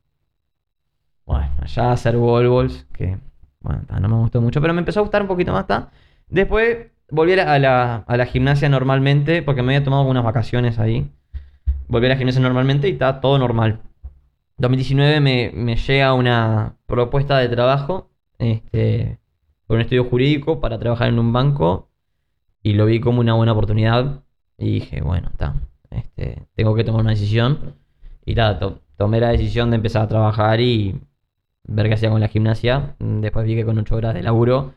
[1.28, 3.18] Bueno, allá hacer wall balls, que
[3.62, 5.66] bueno, no me gustó mucho, pero me empezó a gustar un poquito más.
[6.30, 10.24] Después volví a la, a la- a la gimnasia normalmente, porque me había tomado unas
[10.24, 11.12] vacaciones ahí.
[11.88, 13.82] Volví a la gimnasia normalmente y está todo normal.
[14.58, 18.10] 2019 me, me llega una propuesta de trabajo
[18.40, 19.20] este,
[19.68, 21.90] por un estudio jurídico para trabajar en un banco
[22.64, 24.24] y lo vi como una buena oportunidad
[24.58, 25.56] y dije, bueno, está,
[25.92, 27.76] este, tengo que tomar una decisión
[28.26, 31.02] y ta, to- tomé la decisión de empezar a trabajar y
[31.68, 32.96] ver qué hacía con la gimnasia.
[33.00, 34.74] Después vi que con 8 horas de laburo,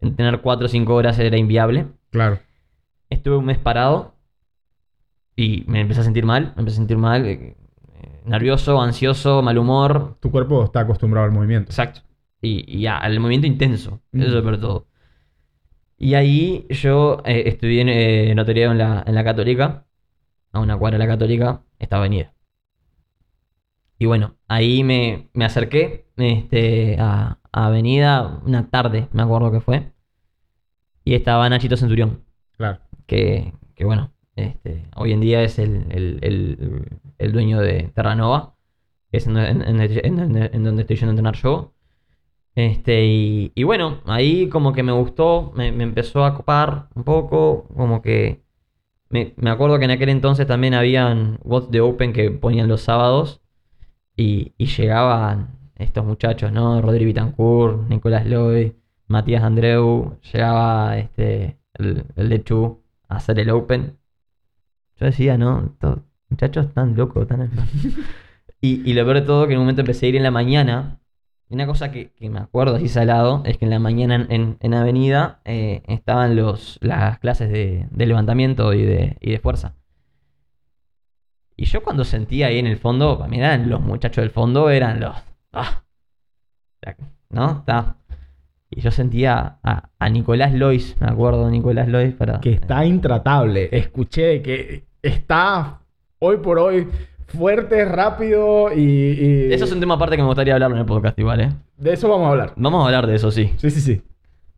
[0.00, 1.86] en tener 4 o 5 horas era inviable.
[2.10, 2.38] Claro.
[3.10, 4.14] Estuve un mes parado
[5.36, 7.56] y me empecé a sentir mal, me empecé a sentir mal, eh,
[7.94, 11.70] eh, nervioso, ansioso, mal humor, Tu cuerpo está acostumbrado al movimiento.
[11.70, 12.00] Exacto.
[12.40, 14.00] Y, y al movimiento intenso.
[14.12, 14.22] Mm.
[14.22, 14.86] Eso sobre todo.
[15.98, 19.86] Y ahí yo eh, estudié en, eh, notariado en la, en la Católica.
[20.52, 21.62] A una cuadra de la Católica.
[21.78, 22.32] Esta avenida.
[23.98, 29.60] Y bueno, ahí me, me acerqué este, a, a Avenida una tarde, me acuerdo que
[29.60, 29.92] fue.
[31.04, 32.24] Y estaba Nachito Centurión
[32.56, 32.80] Claro.
[33.06, 36.18] que, que bueno, este, hoy en día es el, el-
[37.18, 38.54] el- dueño de Terranova,
[39.10, 41.74] que es en, donde estoy yendo a entrenar yo.
[42.54, 47.04] Este, y, y bueno, ahí como que me gustó, me, me empezó a copar un
[47.04, 48.42] poco, como que
[49.10, 52.82] me, me acuerdo que en aquel entonces también habían What's the Open que ponían los
[52.82, 53.42] sábados
[54.16, 56.80] y, y llegaban estos muchachos, ¿no?
[56.82, 58.72] Rodri Vitancourt, Nicolás Lloyd,
[59.08, 63.98] Matías Andreu, llegaba este, el, el de Chu a hacer el Open.
[64.98, 65.64] Yo decía, ¿no?
[65.66, 67.64] Estos muchachos tan locos, enfermos.
[68.60, 70.30] y, y lo peor de todo, que en un momento empecé a ir en la
[70.30, 71.00] mañana.
[71.48, 74.56] Una cosa que, que me acuerdo así salado es que en la mañana en, en-
[74.60, 79.74] en Avenida eh, estaban los, las clases de, de levantamiento y de, y de fuerza.
[81.56, 83.38] Y yo cuando sentía ahí en el fondo, para mí
[83.68, 85.14] los muchachos del fondo, eran los...
[85.52, 85.84] ah,
[87.30, 87.58] ¿No?
[87.60, 87.96] Está.
[88.70, 92.40] Y yo sentía a, a Nicolás Lois, me acuerdo de Nicolás Lois para...
[92.40, 93.68] Que está intratable.
[93.72, 95.80] Escuché que está
[96.18, 96.88] hoy por hoy
[97.28, 98.80] fuerte, rápido y.
[98.80, 101.52] y- Eso es un tema aparte que me gustaría hablarlo en el podcast igual, ¿eh?
[101.76, 102.52] De eso vamos a hablar.
[102.56, 103.52] Vamos a hablar de eso, sí.
[103.56, 104.02] Sí, sí, sí.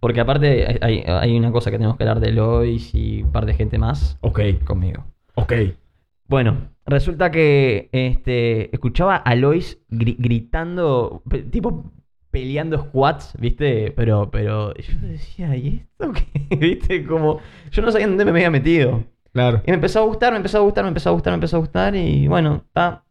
[0.00, 3.44] Porque aparte hay, hay- una cosa que tenemos que hablar de Lois y un par
[3.46, 5.04] de gente más Ok, conmigo.
[5.34, 5.52] ok.
[6.28, 11.90] Bueno, resulta que este, escuchaba a Lois gri- gritando, tipo
[12.30, 13.92] peleando squats, ¿viste?
[13.96, 16.56] Pero, pero yo decía, ¿y esto qué?
[16.56, 17.04] ¿Viste?
[17.06, 19.04] Como, yo no sabía dónde me había metido.
[19.32, 19.62] Claro.
[19.66, 21.56] Y me empezó a gustar, me empezó a gustar, me empezó a gustar, me empezó
[21.56, 23.04] a gustar y bueno, está.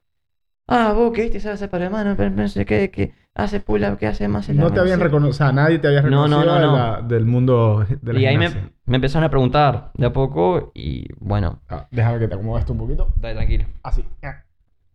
[0.67, 3.83] Ah, vos que viste, sabes hacer para hermano, pero no sé qué, que hace pull
[3.85, 6.27] up, que hace más el No te habían reconocido, o sea, nadie te había No,
[6.27, 6.75] no, reconocido no, de no.
[6.77, 8.49] la- del mundo de la Y ahí me,
[8.85, 12.73] me empezaron a preguntar de a poco y bueno, Ah, déjame que te acomode esto
[12.73, 13.13] un poquito.
[13.17, 13.65] dale tranquilo.
[13.83, 14.03] Así.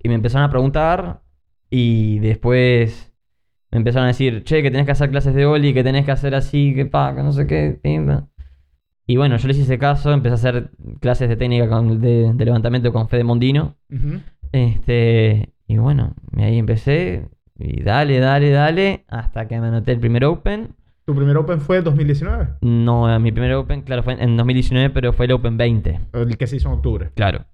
[0.02, 1.22] Y me empezaron a preguntar
[1.70, 3.11] y después
[3.72, 6.12] me empezaron a decir, che, que tenés que hacer clases de Oli, que tenés que
[6.12, 7.78] hacer así, que pa, que no sé qué.
[7.82, 8.28] pimba".
[9.06, 10.70] Y bueno, yo les hice caso, empecé a hacer
[11.00, 13.74] clases de técnica con- de, de levantamiento con Fede Mondino.
[14.52, 17.28] Este, y bueno, ahí empecé.
[17.58, 20.68] Y dale, dale, dale, hasta que me anoté el primer Open.
[21.04, 22.46] ¿Tu primer Open fue 2019?
[22.60, 26.00] No, mi primer Open, claro, fue en 2019, pero fue el Open 20.
[26.12, 27.10] El que se hizo en octubre.
[27.14, 27.44] Claro.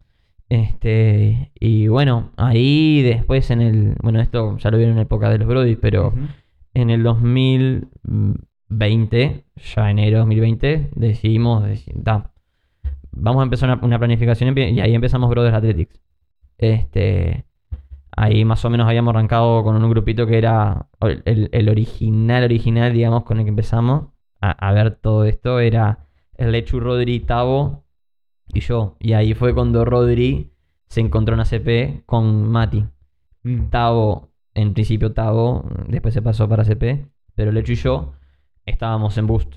[0.50, 3.94] Este, y bueno, ahí después en el.
[4.02, 6.12] Bueno, esto ya lo vieron en la época de los Brody, pero
[6.74, 11.64] en el 2020, ya enero 2020, decidimos.
[11.94, 12.30] da,
[13.12, 16.00] vamos a empezar una, una planificación y ahí empezamos Brothers Athletics.
[16.58, 17.44] Este.
[18.16, 22.42] Ahí más o menos habíamos arrancado con un grupito que era el, el- el original,
[22.42, 24.06] original, digamos, con el que empezamos
[24.40, 25.60] a, a ver todo esto.
[25.60, 26.00] Era
[26.36, 27.84] el Lechu, Rodri, Tavo
[28.52, 28.96] y yo.
[28.98, 30.50] Y ahí fue cuando Rodri
[30.86, 32.84] se encontró en ACP con Mati.
[33.42, 33.68] Mm.
[33.70, 38.12] Tavo, en principio Tavo, después se pasó para ACP, pero Lechu y yo
[38.66, 39.54] estábamos en Boost.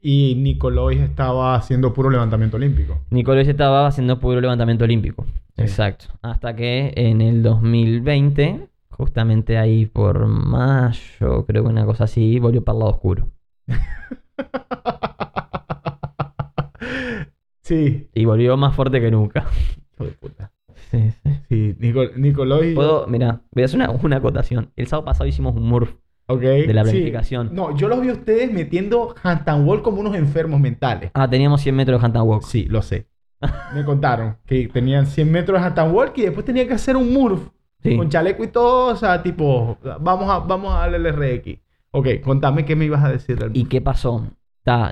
[0.00, 3.00] Y Nicolois estaba haciendo puro levantamiento olímpico.
[3.10, 5.24] Nicolás estaba haciendo puro levantamiento olímpico.
[5.56, 5.62] Sí.
[5.62, 6.06] Exacto.
[6.22, 12.62] Hasta que en el 2020, justamente ahí por mayo, creo que una cosa así, volvió
[12.62, 13.28] para el lado oscuro.
[17.68, 18.08] sí.
[18.14, 19.46] Y volvió más fuerte que nunca.
[19.94, 20.52] Hijo de puta.
[20.90, 21.30] Sí, sí.
[21.48, 22.74] Sí, Nico- Nicolois.
[22.74, 24.70] Puedo, mira, voy a hacer una, una acotación.
[24.76, 25.94] El sábado pasado hicimos un Murph.
[26.28, 26.90] De la sí.
[26.90, 27.50] planificación.
[27.54, 31.10] No, yo los vi a ustedes metiendo handstand wall como unos enfermos mentales.
[31.14, 32.42] Ah, teníamos 100 metros de Hunter Walk.
[32.42, 33.06] Sí, lo sé.
[33.74, 37.12] Me contaron que tenían 100 metros de handstand walk y después tenían que hacer un
[37.14, 37.48] murph
[37.82, 37.96] Sí.
[37.96, 38.92] con chaleco y todo.
[38.92, 41.60] O sea, tipo, vamos a, vamos a darle el RX.
[41.92, 44.26] Ok, contame qué me ibas a decir del ¿Y qué pasó?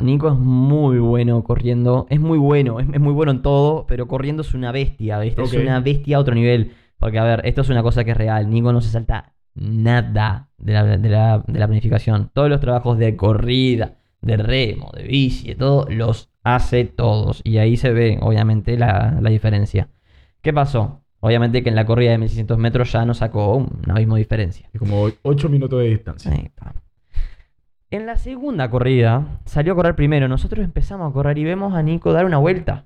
[0.01, 2.07] Nico es muy bueno corriendo.
[2.11, 5.23] Es muy bueno, es, es muy bueno en todo, pero corriendo es una bestia.
[5.25, 6.73] Es una bestia a otro nivel.
[6.99, 8.49] Porque, a ver, esto es una cosa que es real.
[8.49, 12.31] Nico no se salta nada de la, de la- de la planificación.
[12.33, 17.41] Todos los trabajos de corrida, de remo, de bici, de todo, los hace todos.
[17.45, 19.89] Y ahí se ve, obviamente, la, la diferencia.
[20.43, 21.03] ¿Qué pasó?
[21.21, 24.69] Obviamente que en la corrida de 1600 metros ya nos sacó un abismo de diferencia.
[24.79, 26.31] Como 8 minutos de distancia.
[26.31, 26.75] Ahí está.
[27.91, 30.29] En la segunda corrida salió a correr primero.
[30.29, 32.85] Nosotros empezamos a correr y vemos a Nico dar una vuelta.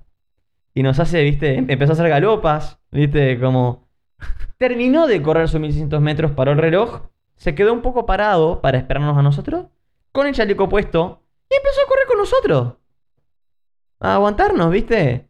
[0.73, 3.87] Y nos hace, viste, em- empezó a hacer galopas, viste, como...
[4.57, 8.77] Terminó de correr sus 1600 metros, paró el reloj, se quedó un poco parado para
[8.77, 9.65] esperarnos a nosotros,
[10.11, 12.73] con el chaleco puesto, y empezó a correr con nosotros.
[13.99, 15.27] A aguantarnos, viste.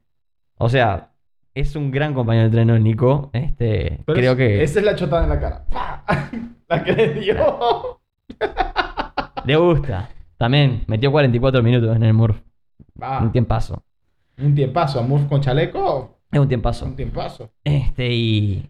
[0.57, 1.11] O sea,
[1.55, 3.29] es un gran compañero de tren, Nico.
[3.33, 4.63] Este, Pero creo es- que...
[4.63, 5.65] Esa es la chotada en la cara.
[5.71, 6.03] ¡Pah!
[6.67, 8.01] la que le dio.
[9.45, 10.09] Le gusta.
[10.37, 12.37] También metió 44 minutos en el Murph.
[12.99, 13.83] Ah, Un tiempazo.
[14.37, 15.03] un tiempazo.
[15.03, 16.17] Murph con chaleco.
[16.31, 16.85] Es un tiempazo.
[16.85, 17.51] Un tiempazo.
[17.63, 18.69] Este y.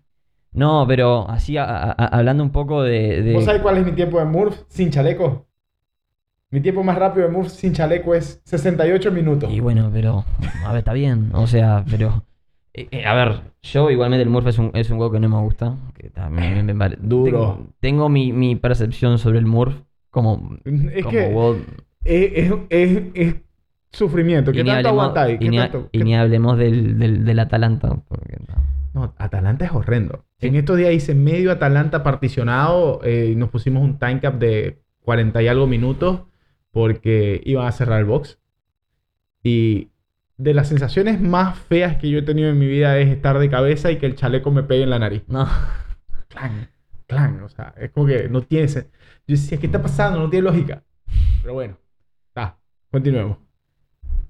[0.53, 3.21] No, pero así a- a- a- hablando un poco de.
[3.21, 5.47] de- ¿Vos sabés cuál es mi tiempo de Murph sin chaleco?
[6.49, 9.49] Mi tiempo más rápido de Murph sin chaleco es 68 minutos.
[9.51, 10.25] Y bueno, pero.
[10.65, 11.29] A ver, está bien.
[11.33, 12.25] O sea, pero.
[12.73, 15.29] eh, eh, a ver, yo igualmente el Murph es un, es un juego que no
[15.29, 15.77] me gusta.
[15.97, 17.23] Que también me, Duro.
[17.31, 19.75] Tengo, tengo mi, mi percepción sobre el Murph
[20.11, 20.57] como.
[20.63, 21.65] Es como que
[22.03, 23.35] es, es, es-
[23.91, 24.51] sufrimiento.
[24.51, 25.35] ¿Qué tanto aguantáis?
[25.35, 25.89] y ¿Qué ni a- tanto?
[25.91, 27.89] y qué- ni hablemos del, del, del Atalanta.
[28.07, 28.71] porque no.
[28.93, 30.25] No, Atalanta es horrendo.
[30.39, 30.47] Sí.
[30.47, 34.81] En estos días hice medio Atalanta particionado eh, y nos pusimos un time cap de
[35.01, 36.21] 40 y algo minutos
[36.71, 38.37] porque iban a cerrar el box.
[39.43, 39.89] Y
[40.37, 43.49] de las sensaciones más feas que yo he tenido en mi vida es estar de
[43.49, 45.23] cabeza y que el chaleco me pegue en la nariz.
[45.27, 45.47] No.
[46.27, 46.69] Clan,
[47.07, 47.43] clan.
[47.43, 48.67] O sea, es como que no tiene...
[48.67, 48.87] sen-
[49.31, 50.19] Yo decía, ¿qué está pasando?
[50.19, 50.83] No tiene lógica.
[51.41, 51.77] Pero bueno,
[52.27, 52.57] está.
[52.91, 53.37] Continuemos.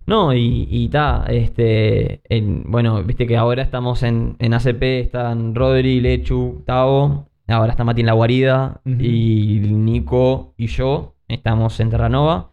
[0.05, 5.55] No, y, y ta, este, en- bueno, viste que ahora estamos en, en ACP, están
[5.55, 11.89] Rodri, Lechu, Tavo, ahora está Mati en la guarida, y Nico y yo estamos en
[11.89, 12.51] Terranova.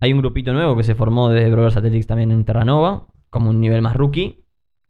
[0.00, 3.60] Hay un grupito nuevo que se formó desde Brothers Athletics también en Terranova, como un
[3.60, 4.42] nivel más rookie,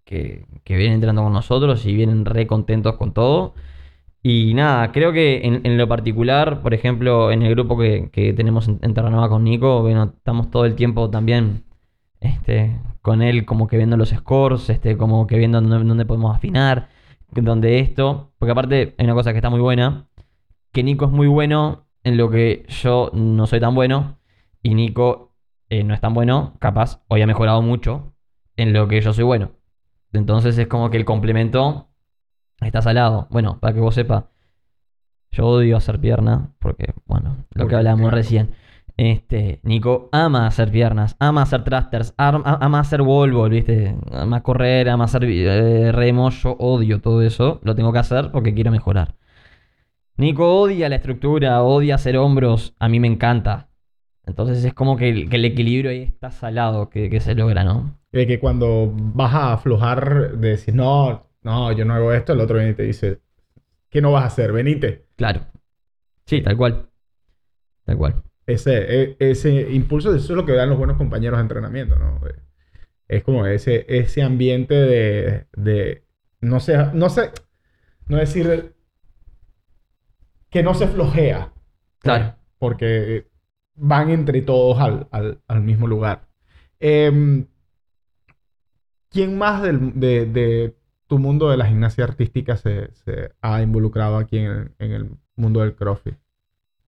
[0.05, 3.55] que, que vienen entrando con nosotros y vienen re contentos con todo.
[4.23, 8.69] Y nada, creo que en, lo particular, por ejemplo, en el grupo que, que tenemos
[8.69, 11.65] en, en Terranova con Nico, bueno, estamos todo el tiempo también
[12.21, 16.37] este, con él como que viendo los scores, este, como que viendo dónde, dónde podemos
[16.37, 16.89] afinar,
[17.31, 18.33] dónde esto.
[18.39, 20.09] Porque aparte hay una cosa que está muy buena,
[20.73, 24.19] que Nico es muy bueno en lo que yo no soy tan bueno
[24.63, 25.35] y Nico
[25.69, 28.13] eh, no es tan bueno, capaz, hoy ha mejorado mucho
[28.57, 29.53] en lo que yo soy bueno.
[30.13, 31.90] Entonces es como que el complemento
[32.69, 33.27] está salado.
[33.31, 34.25] Bueno, para que vos sepas,
[35.33, 38.17] yo odio hacer pierna, porque, bueno, lo Porque, que hablábamos claro.
[38.17, 38.51] recién.
[38.97, 43.97] Este, Nico ama hacer piernas, ama hacer thrusters, ama hacer wall ball, ¿viste?
[44.13, 46.29] Ama correr, ama hacer eh, remo.
[46.31, 47.61] Yo odio todo eso.
[47.63, 49.15] Lo tengo que hacer porque quiero mejorar.
[50.19, 52.75] Nico odia la estructura, odia hacer hombros.
[52.79, 53.71] A mí me encanta.
[54.27, 57.65] Entonces es como que el, que el equilibrio ahí está salado que, que se logra,
[57.65, 57.99] ¿no?
[58.13, 62.57] Que cuando vas a aflojar, de decir, no, no, yo no hago esto, el otro
[62.57, 63.21] viene y te dice,
[63.89, 64.53] ¿qué no vas a hacer?
[64.53, 65.07] Venite.
[65.17, 65.47] Claro.
[66.27, 66.89] Sí, tal cual.
[67.85, 68.23] Tal cual.
[68.47, 72.21] Ese, e- ese impulso, eso es lo que dan los buenos compañeros de entrenamiento, ¿no?
[72.27, 72.35] Eh,
[73.09, 76.05] Es como ese, ese ambiente de, de
[76.41, 77.31] no sé, no sé,
[78.07, 78.75] no decir
[80.51, 81.53] que no se flojea.
[82.01, 82.35] Claro.
[82.59, 83.29] Porque
[83.75, 86.29] van entre todos al, al- al mismo lugar.
[86.81, 87.47] Em,
[89.11, 90.77] ¿Quién más del- de, de
[91.11, 95.11] tu mundo de la gimnasia artística se, se ha involucrado aquí en el, en el
[95.35, 96.15] mundo del CrossFit?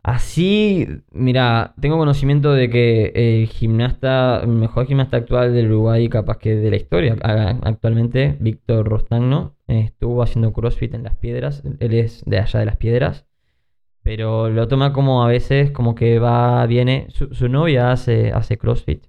[0.05, 6.39] Así, mira, tengo conocimiento de que el gimnasta, el mejor gimnasta actual del Uruguay, capaz
[6.39, 7.17] que de la historia,
[7.63, 11.65] actualmente, Víctor Rostagno, estuvo haciendo CrossFit en Las Piedras.
[11.81, 13.27] Él es de allá de Las Piedras.
[14.05, 17.07] Pero lo toma como a veces, como que va, viene.
[17.11, 19.07] Su, su novia hace, hace CrossFit.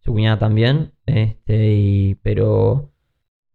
[0.00, 0.92] Su cuñada también.
[1.06, 2.92] Este, y, pero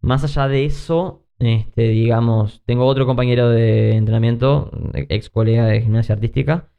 [0.03, 4.69] más allá de eso, este, digamos, tengo otro compañero de entrenamiento,
[5.09, 6.69] ex colega de gimnasia artística,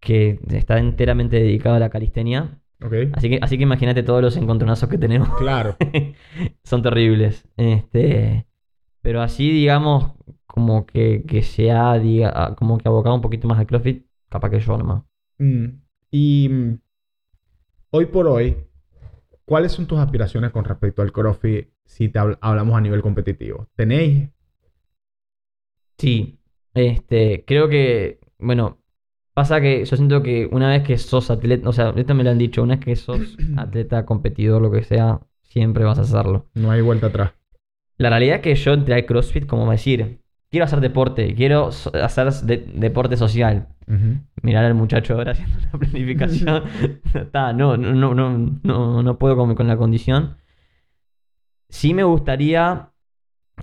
[0.00, 2.60] que está enteramente dedicado a la calistenia.
[3.12, 5.28] Así que, así que imagínate todos los encontronazos que tenemos.
[5.38, 5.76] Claro.
[6.64, 7.46] Son terribles.
[7.56, 8.46] Este,
[9.02, 10.12] pero así, digamos,
[10.46, 14.50] como que, que se ha diga, como que abocado un poquito más al CrossFit, capaz
[14.50, 15.02] que yo nomás.
[15.38, 15.66] Mm,
[16.10, 16.78] Y mm,
[17.90, 18.56] hoy por hoy,
[19.44, 23.66] ¿cuáles son tus aspiraciones con respecto al CrossFit si te habl- hablamos a nivel competitivo?
[23.76, 24.28] ¿Tenéis?
[25.98, 26.38] Sí,
[26.74, 28.78] este, creo que, bueno,
[29.34, 32.30] pasa que yo siento que una vez que sos atleta, o sea, esto me lo
[32.30, 36.46] han dicho, una vez que sos atleta, competidor, lo que sea, siempre vas a hacerlo.
[36.54, 37.32] No hay vuelta atrás.
[37.98, 40.20] La realidad es que yo entré al CrossFit como decir,
[40.50, 43.68] quiero hacer deporte, quiero hacer de- deporte social.
[44.42, 46.62] Mirar al muchacho ahora haciendo la planificación.
[47.14, 50.36] Está, no, no, no, no, no, no puedo con, con la condición.
[51.70, 52.90] Sí me gustaría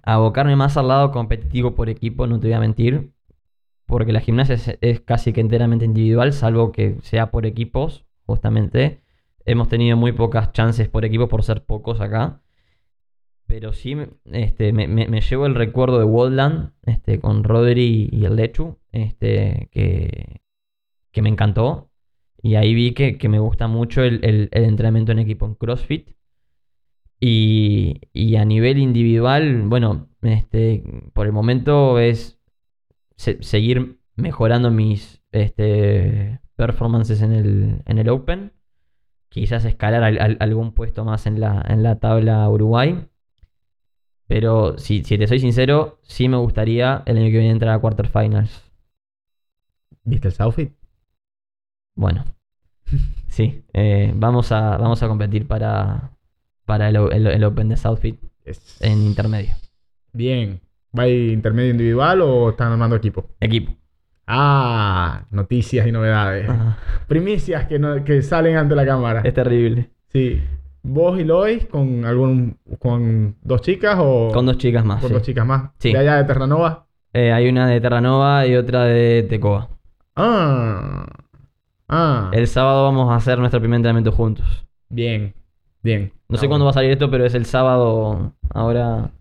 [0.04, 3.12] abocarme más al lado competitivo por equipo, no te voy a mentir.
[3.86, 9.02] Porque la gimnasia es, casi que enteramente individual, salvo que sea por equipos, justamente.
[9.46, 12.42] Hemos tenido muy pocas chances por equipo por ser pocos acá.
[13.48, 14.88] Pero sí me- este, me,
[15.22, 20.42] llevo el recuerdo de Wildland este, con Rodri y el Lechu, este, que,
[21.22, 21.90] me encantó.
[22.42, 26.17] Y ahí vi que, me gusta mucho el entrenamiento en equipo en CrossFit.
[27.20, 32.40] Y, y a nivel individual, bueno, este, por el momento es
[33.18, 38.54] se- seguir mejorando mis este, performances en el, en el Open.
[39.30, 43.08] Quizás escalar al- al- algún puesto más en la, en la tabla Uruguay.
[44.28, 47.80] Pero si, si te soy sincero, sí me gustaría el año que viene entrar a
[47.80, 48.64] quarterfinals.
[50.06, 50.74] ¿Viste el Southfit?
[51.96, 52.26] Bueno,
[53.30, 56.17] sí, eh, vamos, a, vamos a competir para,
[56.68, 59.56] para el, el- el Open de Southfit Es- en intermedio.
[60.14, 60.60] Bien.
[60.98, 63.26] ¿Va a intermedio individual o están armando equipo?
[63.40, 63.74] Equipo.
[64.28, 66.50] Ah, noticias y novedades.
[66.50, 66.78] Ajá.
[67.08, 69.22] Primicias que, no- que salen ante la cámara.
[69.24, 69.90] Es terrible.
[70.10, 70.42] Sí.
[70.84, 75.00] ¿Vos y Lois con algún con dos chicas o Con dos chicas más.
[75.02, 75.14] con sí.
[75.14, 75.72] dos chicas más?
[75.80, 75.92] Sí.
[75.92, 76.86] De allá de Terranova.
[77.14, 79.70] Eh, hay una de Terranova y otra de Tecoa.
[80.16, 81.06] Ah.
[81.90, 82.30] Ah.
[82.34, 84.66] El sábado vamos a hacer nuestro primer entrenamiento juntos.
[84.90, 85.34] Bien.
[85.88, 86.12] Bien.
[86.28, 88.34] No sé Ah, cuándo va a salir esto, pero es el sábado.
[88.50, 89.12] Ahora,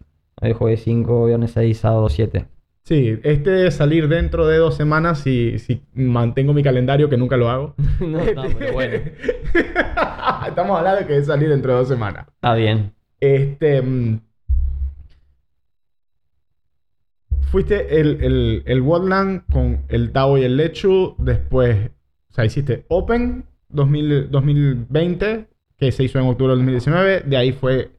[0.43, 2.45] hoy jueves 5, viernes 6, sábado 7.
[2.83, 7.37] Sí, este debe salir dentro de dos semanas si, si mantengo mi calendario, que nunca
[7.37, 7.75] lo hago.
[8.01, 8.95] no, no, pero bueno.
[10.49, 12.27] Estamos hablando de que debe salir dentro de dos semanas.
[12.35, 12.93] Está bien.
[13.21, 13.81] Este.
[13.81, 14.19] mm,
[17.53, 21.15] Fuiste el, el, el Wotland con el Tao y el Lechu.
[21.19, 21.91] Después,
[22.31, 25.47] o sea, hiciste Open 2000 2020,
[25.79, 27.21] que se hizo en octubre del 2019.
[27.27, 27.91] De ahí fue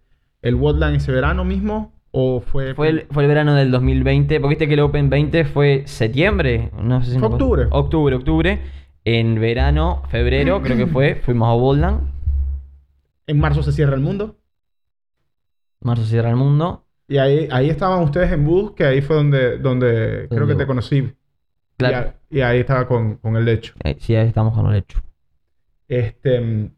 [0.41, 1.93] el Wotland ese verano mismo.
[2.11, 2.73] ¿O fue.?
[2.73, 4.39] Fue el, fue el verano del 2020.
[4.39, 6.71] Porque viste que el Open 20 fue septiembre.
[6.81, 7.67] No sé si Fue octubre.
[7.71, 8.61] Octubre, octubre.
[9.05, 11.15] En verano, febrero, creo que fue.
[11.23, 12.09] Fuimos a Boldland.
[13.27, 14.37] En marzo se cierra el mundo.
[15.81, 16.85] Marzo cierra el mundo.
[17.07, 20.65] Y ahí, ahí estaban ustedes en bus, que ahí fue donde, donde creo que te
[20.67, 21.13] conocí.
[21.77, 22.13] Claro.
[22.29, 23.73] Y, a- y ahí estaba con, con el lecho.
[23.83, 24.99] Eh, sí, ahí estamos con el hecho.
[25.87, 26.71] Este.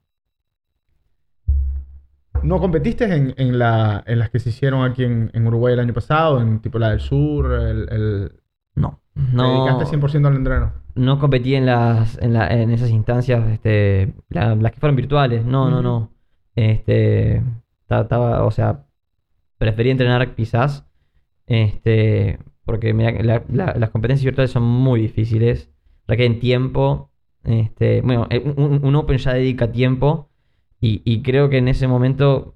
[2.43, 5.79] ¿No competiste en, en, la, en las que se hicieron aquí en, en Uruguay el
[5.79, 6.41] año pasado?
[6.41, 8.31] En tipo la del sur, el, el,
[8.75, 8.99] No.
[9.13, 9.65] ¿Te No.
[9.65, 10.71] dedicaste 100% al entreno?
[10.95, 15.45] No competí en las en, la- en esas instancias, este, la- las que fueron virtuales.
[15.45, 16.11] No, no, no.
[16.55, 17.41] Este,
[17.87, 18.85] ta- estaba, o sea,
[19.57, 20.85] preferí entrenar quizás,
[21.47, 25.69] este, porque mira, la- la- las competencias virtuales son muy difíciles,
[26.07, 27.11] requieren tiempo.
[27.43, 30.28] Este, bueno, eh, un- un Open ya dedica tiempo
[30.81, 32.53] y, y creo que en ese momento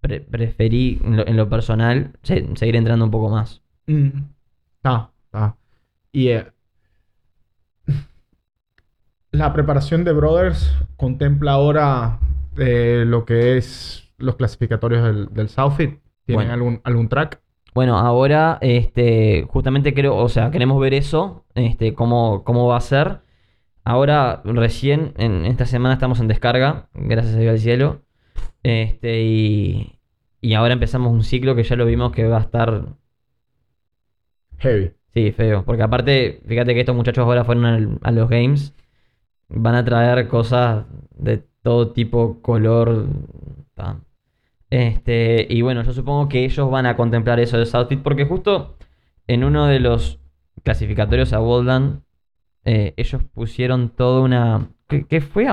[0.00, 3.62] pre- preferí, en lo, en lo personal, se- seguir entrenando un poco más.
[3.86, 4.08] Mm.
[4.84, 5.56] Ah, ah.
[6.12, 6.46] Y eh,
[9.32, 12.18] la preparación de Brothers contempla ahora
[12.58, 16.00] eh, lo que es los clasificatorios del, del Southfit.
[16.26, 16.52] ¿Tienen Bueno.
[16.52, 17.40] algún, algún track?
[17.72, 22.80] Bueno, ahora, este, justamente creo, o sea, queremos ver eso, este, cómo, cómo va a
[22.80, 23.20] ser.
[23.84, 28.02] Ahora, recién, en esta semana estamos en descarga, gracias a Dios al cielo.
[28.62, 30.00] Este, y,
[30.40, 32.96] y ahora empezamos un ciclo que ya lo vimos que va a estar,
[34.58, 34.94] Heavy.
[35.14, 35.64] sí, feo.
[35.64, 38.74] Porque aparte, fíjate que estos muchachos ahora fueron al- a los games,
[39.48, 43.06] van a traer cosas de todo tipo, color.
[44.70, 48.76] Este, y bueno, yo supongo que ellos van a contemplar eso de Southfit porque justo
[49.26, 50.20] en uno de los
[50.62, 52.02] clasificatorios a Wildland,
[52.64, 54.68] eh, ellos pusieron toda una...
[54.88, 55.52] que, que fue a-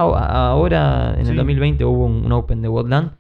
[0.50, 1.32] ahora, en Sí.
[1.32, 3.12] el 2020 hubo un, un Open de Wildland,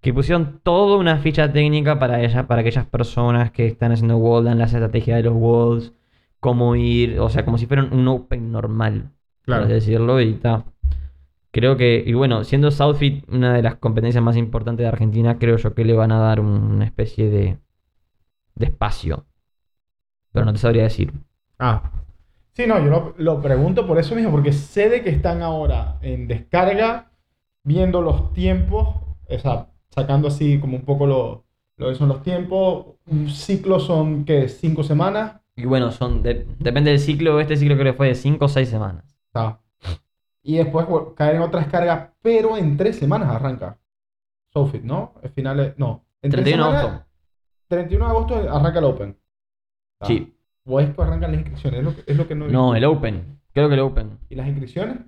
[0.00, 4.58] que pusieron toda una ficha técnica para, ella, para aquellas personas que están haciendo Wildland,
[4.60, 5.92] las estrategias de los Walls,
[6.40, 9.10] cómo ir, o sea, como si fuera un Open normal,
[9.42, 9.62] Claro.
[9.62, 10.64] por así decirlo, y está.
[11.50, 15.56] Creo que, y bueno, siendo Southfit una de las competencias más importantes de Argentina, creo
[15.56, 17.56] yo que le van a dar un- una especie de,
[18.54, 19.24] de espacio.
[20.32, 21.12] Pero no te sabría decir.
[21.58, 21.90] Ah.
[22.58, 25.96] Sí, no, yo lo, lo pregunto por eso mismo, porque sé de que están ahora
[26.02, 27.12] en descarga,
[27.62, 28.96] viendo los tiempos,
[29.28, 31.44] o sea, sacando así como un poco lo,
[31.76, 32.96] lo que son los tiempos.
[33.06, 34.48] Un ciclo son, ¿qué?
[34.48, 35.40] ¿Cinco semanas?
[35.54, 38.48] Y bueno, son de- depende del ciclo, este ciclo creo que fue de 5 o
[38.48, 39.16] 6 semanas.
[39.28, 39.60] Está.
[40.42, 43.78] Y después bueno, caer en otra descarga, pero en tres semanas arranca.
[44.52, 45.14] Sofit, ¿no?
[45.22, 46.04] El final es- no.
[46.22, 47.04] En tres 31 de agosto.
[47.68, 49.16] 31 de agosto arranca el Open.
[50.02, 50.34] Sí.
[50.68, 52.72] O es que arrancan las inscripciones, es lo que, es lo que no he No,
[52.72, 52.76] visto.
[52.76, 53.40] el Open.
[53.54, 54.18] Creo que el Open.
[54.28, 54.98] ¿Y las inscripciones?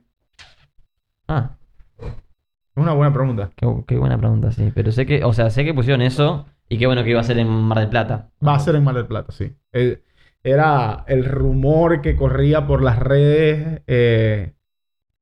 [1.28, 1.56] Ah,
[1.98, 3.50] Es una buena pregunta.
[3.56, 4.72] qué, qué buena pregunta, sí.
[4.74, 7.24] Pero sé que, o sea, sé que pusieron eso y qué bueno que iba a
[7.24, 8.30] ser en Mar del Plata.
[8.46, 9.52] Va a ser en Mar del Plata, sí.
[9.72, 10.02] Eh,
[10.42, 13.82] era el rumor que corría por las redes.
[13.86, 14.54] eh,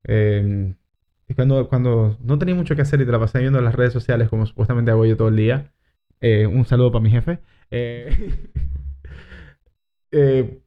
[0.05, 0.73] eh,
[1.27, 3.75] y cuando, cuando no tenía mucho que hacer y te la pasé viendo en las
[3.75, 5.71] redes sociales, como supuestamente hago yo todo el día.
[6.21, 7.39] eh, un saludo para mi jefe.
[7.71, 8.49] eh,
[10.11, 10.59] eh,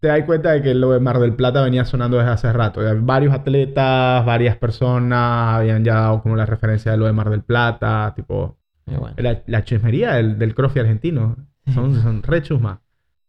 [0.00, 2.80] te das cuenta de que lo de Mar del Plata venía sonando desde hace rato.
[2.80, 7.30] Había Varios atletas, varias personas habían ya dado como la referencia de lo de Mar
[7.30, 9.14] del Plata, tipo bueno.
[9.16, 11.36] la, la chusmería del, del crossfit argentino.
[11.72, 12.80] Son, son re chusmas.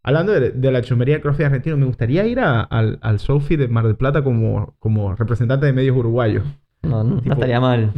[0.04, 3.56] Hablando de, de la chusmería del crossfit argentino, me gustaría ir a- al, al Sofi
[3.56, 6.44] de Mar del Plata como, como representante de medios uruguayos.
[6.84, 7.94] No, no Tipo- estaría mal.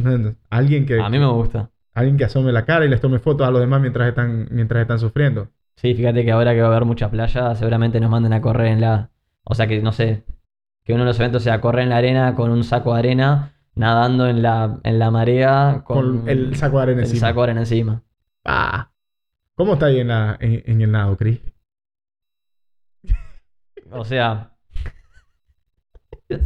[0.50, 1.70] Alguien que, A mí me gusta.
[1.94, 4.80] alguien que asome la cara y les tome fotos a los demás mientras están, mientras
[4.82, 5.48] están sufriendo.
[5.80, 8.66] Sí, fíjate que ahora que va a haber mucha playa, seguramente nos manden a correr
[8.68, 9.10] en la.
[9.44, 10.24] O sea que no sé.
[10.84, 13.52] Que uno de los eventos sea correr en la arena con un saco de arena,
[13.76, 17.20] nadando en la, en la marea con, Con, el saco de arena el encima.
[17.28, 18.02] saco de arena encima.
[18.44, 18.90] Ah.
[19.54, 21.40] ¿Cómo está ahí en, la, en, en el nado, Chris?
[23.90, 24.50] O sea.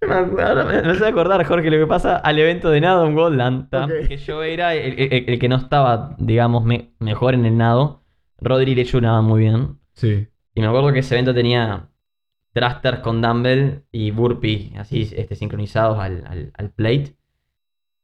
[0.00, 3.06] Yo me, ahora me, me hace acordar, Jorge, lo que pasa al evento de nado
[3.06, 3.68] en Goldland.
[4.06, 8.02] Que yo era el, el- el que no estaba, digamos, me- mejor en el nado.
[8.38, 9.78] Rodri y Lechu nadaban muy bien.
[9.94, 10.28] Sí.
[10.54, 11.88] Y me acuerdo que ese evento tenía
[12.52, 17.16] thrusters con dumbbell y burpee así este, sincronizados al, al- al plate.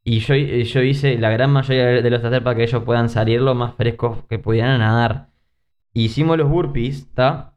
[0.05, 3.41] Y yo, yo hice la gran mayoría de los thrusters para que ellos puedan salir
[3.41, 5.29] lo más frescos que pudieran a nadar.
[5.95, 7.55] Hicimos los burpees, ¿está?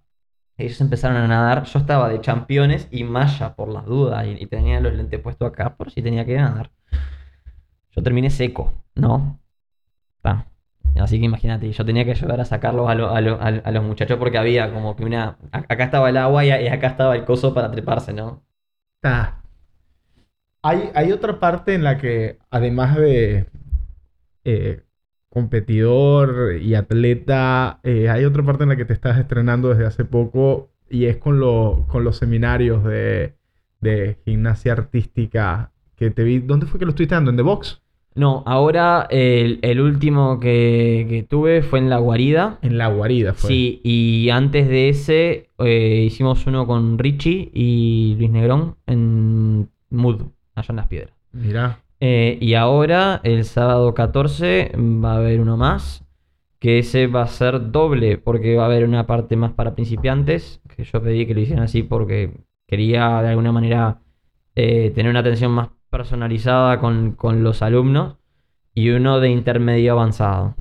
[0.58, 1.64] Ellos empezaron a nadar.
[1.66, 4.26] Yo estaba de championes y malla por las dudas.
[4.28, 6.72] Y, y tenía los lentes puestos acá por si tenía que nadar.
[7.92, 9.40] Yo terminé seco, ¿no?
[11.00, 13.72] Así que imagínate, yo tenía que ayudar a sacarlos a, lo- a lo- a- a
[13.72, 15.38] los muchachos porque había como que una.
[15.52, 18.44] Acá estaba el agua y, acá estaba el coso para treparse, ¿no?
[19.02, 19.42] Está.
[20.62, 23.46] Hay, otra parte en la que, además de
[24.46, 24.84] eh,
[25.30, 30.06] competidor y atleta, eh, hay otra parte en la que te estás estrenando desde hace
[30.06, 31.40] poco y es con,
[31.88, 33.36] con los seminarios de,
[33.82, 36.40] de gimnasia artística que te vi.
[36.40, 37.32] ¿Dónde fue que lo estuviste dando?
[37.32, 37.82] ¿En The Box?
[38.16, 42.60] No, ahora el, el último que, que tuve fue en la guarida.
[42.62, 43.50] En la guarida fue.
[43.50, 50.22] Sí, y antes de ese eh, hicimos uno con Richie y Luis Negrón en Mood,
[50.56, 51.14] allá en las piedras.
[51.34, 51.80] Mirá.
[52.00, 56.04] Eh, y ahora, el sábado 14, va a haber uno más.
[56.60, 60.62] Que ese va a ser doble, porque va a haber una parte más para principiantes.
[60.74, 62.32] Que yo pedí que lo hicieran así porque
[62.66, 64.00] quería de alguna manera
[64.56, 68.18] eh, tener una atención más personalizada con, con los alumnos.
[68.74, 70.56] Y uno de intermedio avanzado.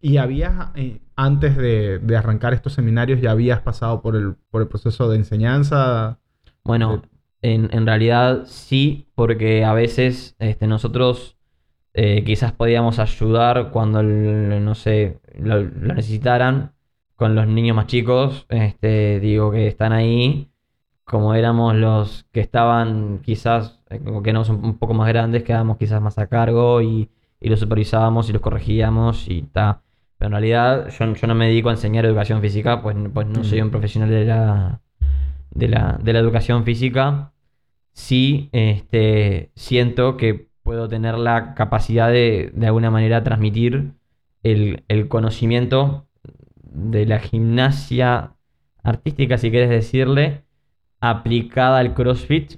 [0.00, 4.62] ¿Y habías, eh, antes de, de arrancar estos seminarios, ya habías pasado por el, por
[4.62, 6.18] el proceso de enseñanza?
[6.64, 7.02] Bueno,
[7.40, 11.38] en, en realidad sí, porque a veces este, nosotros
[11.94, 16.74] eh, quizás podíamos ayudar cuando, el- no sé, lo, lo necesitaran
[17.16, 20.51] con los niños más chicos, este, digo que están ahí,
[21.04, 25.42] como éramos los que estaban quizás, eh, como que éramos un, un poco más grandes,
[25.42, 29.82] quedábamos quizás más a cargo y, y los supervisábamos y los corregíamos y ta.
[30.18, 33.42] Pero en realidad yo, yo no me dedico a enseñar educación física, pues, pues no
[33.44, 34.80] soy un profesional de la,
[35.50, 37.32] de la, de la educación física,
[37.92, 43.92] sí este, siento que puedo tener la capacidad de, de alguna manera, transmitir
[44.42, 46.06] el, el conocimiento
[46.62, 48.36] de la gimnasia
[48.82, 50.44] artística, si quieres decirle,
[51.02, 52.54] aplicada al CrossFit.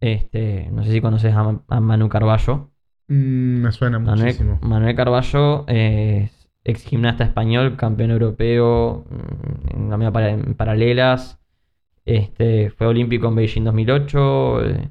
[0.00, 2.70] Este, no sé si conoces a, a Manu Carballo.
[3.08, 4.58] Mm, me suena Manuel, muchísimo.
[4.60, 11.38] Manuel Carballo es ex gimnasta español, campeón europeo mm, en, la en paralelas.
[12.04, 14.64] Este, fue olímpico en Beijing 2008.
[14.64, 14.90] eh,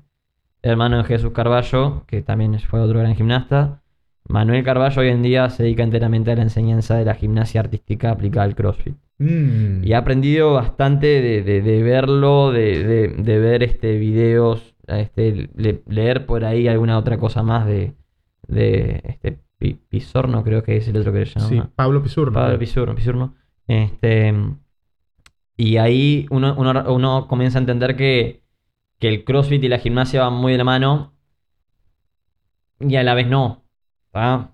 [0.64, 3.84] hermano de Jesús Carballo, que también fue otro gran gimnasta.
[4.28, 8.10] Manuel Carballo hoy en día se dedica enteramente a la enseñanza de la gimnasia artística
[8.10, 8.96] aplicada al CrossFit.
[9.18, 9.84] Mm.
[9.84, 12.84] Y he aprendido bastante de, de- de verlo, de,
[13.16, 17.94] de- ver este videos, este, le- leer por ahí alguna otra cosa más de,
[18.48, 21.48] de este Pi- Pisorno, creo que es el otro que le llama.
[21.48, 22.34] Sí, Pablo Pisurno.
[22.34, 23.36] Pablo Pisurno, Pisurno.
[23.68, 24.34] Este,
[25.58, 28.44] y ahí uno, uno- uno comienza a entender que,
[29.00, 31.14] que el CrossFit y la gimnasia van muy de la mano
[32.80, 33.64] y a la vez no.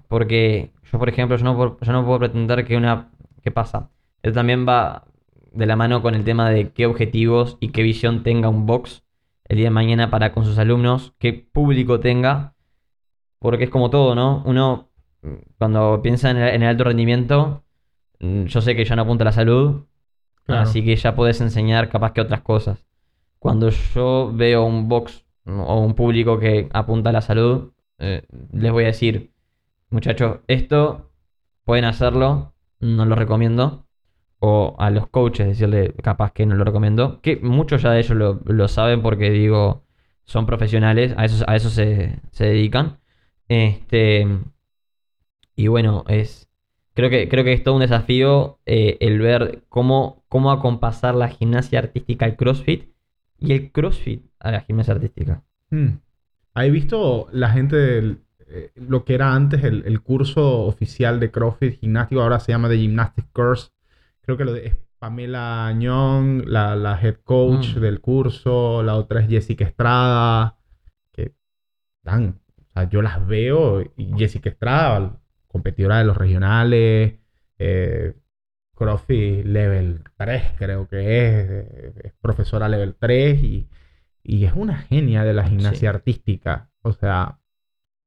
[0.07, 3.09] Porque yo, por ejemplo, yo no, yo no puedo pretender que una...
[3.43, 3.89] ¿Qué pasa?
[4.24, 5.06] Eso también va
[5.52, 9.04] de la mano con el tema de qué objetivos y qué visión tenga un box
[9.46, 12.54] el día de mañana para con sus alumnos, qué público tenga.
[13.40, 14.44] Porque es como todo, ¿no?
[14.46, 14.90] Uno,
[15.24, 17.64] mm, cuando piensa en el, en el alto rendimiento,
[18.20, 19.84] mm, yo sé que ya no apunta a la salud,
[20.46, 20.62] Claro.
[20.62, 22.86] así que ya puedes enseñar capaz que otras cosas.
[23.40, 28.24] Cuando yo veo un box mm, o un público que apunta a la salud, eh,
[28.54, 29.32] les voy a decir,
[29.90, 31.12] muchachos, esto
[31.66, 33.86] pueden hacerlo, no lo recomiendo.
[34.44, 37.22] O a los coaches decirle, capaz que no lo recomiendo.
[37.22, 39.84] Que muchos ya de ellos lo, lo saben porque digo,
[40.26, 42.98] son profesionales, a eso, a eso se, se dedican.
[43.48, 44.26] Este,
[45.56, 46.50] y bueno, es.
[46.94, 51.30] Creo que, creo que es todo un desafío eh, el ver cómo, cómo acompasar la
[51.30, 52.89] gimnasia artística al CrossFit
[53.39, 55.44] y el CrossFit a la gimnasia artística.
[55.70, 56.00] Mm.
[56.54, 61.32] ¿Has visto la gente del, eh, lo que era antes el, el curso oficial de
[61.32, 62.22] CrossFit gimnástico?
[62.22, 63.70] Ahora se llama The Gymnastic Course.
[64.22, 67.80] Creo que lo de, es Pamela Añón, la, la head coach Mm.
[67.80, 68.84] del curso.
[68.84, 70.58] La otra es Jessica Estrada.
[71.12, 71.34] Que
[72.04, 73.82] dan, o sea, yo las veo.
[73.98, 75.18] Y Jessica Estrada,
[75.48, 77.16] competidora de los regionales.
[77.64, 78.14] eh,
[78.76, 81.36] CrossFit Level 3, creo que es.
[81.50, 83.68] eh, Es profesora Level 3 y,
[84.24, 85.86] y es una genia de la gimnasia Sí.
[85.86, 86.72] artística.
[86.82, 87.38] O sea,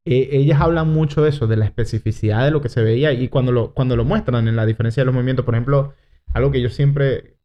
[0.04, 3.28] e- ellas hablan mucho de eso, de la especificidad de lo que se veía y
[3.28, 5.94] cuando lo, cuando lo muestran en la diferencia de los movimientos, por ejemplo,
[6.34, 7.36] algo que yo siempre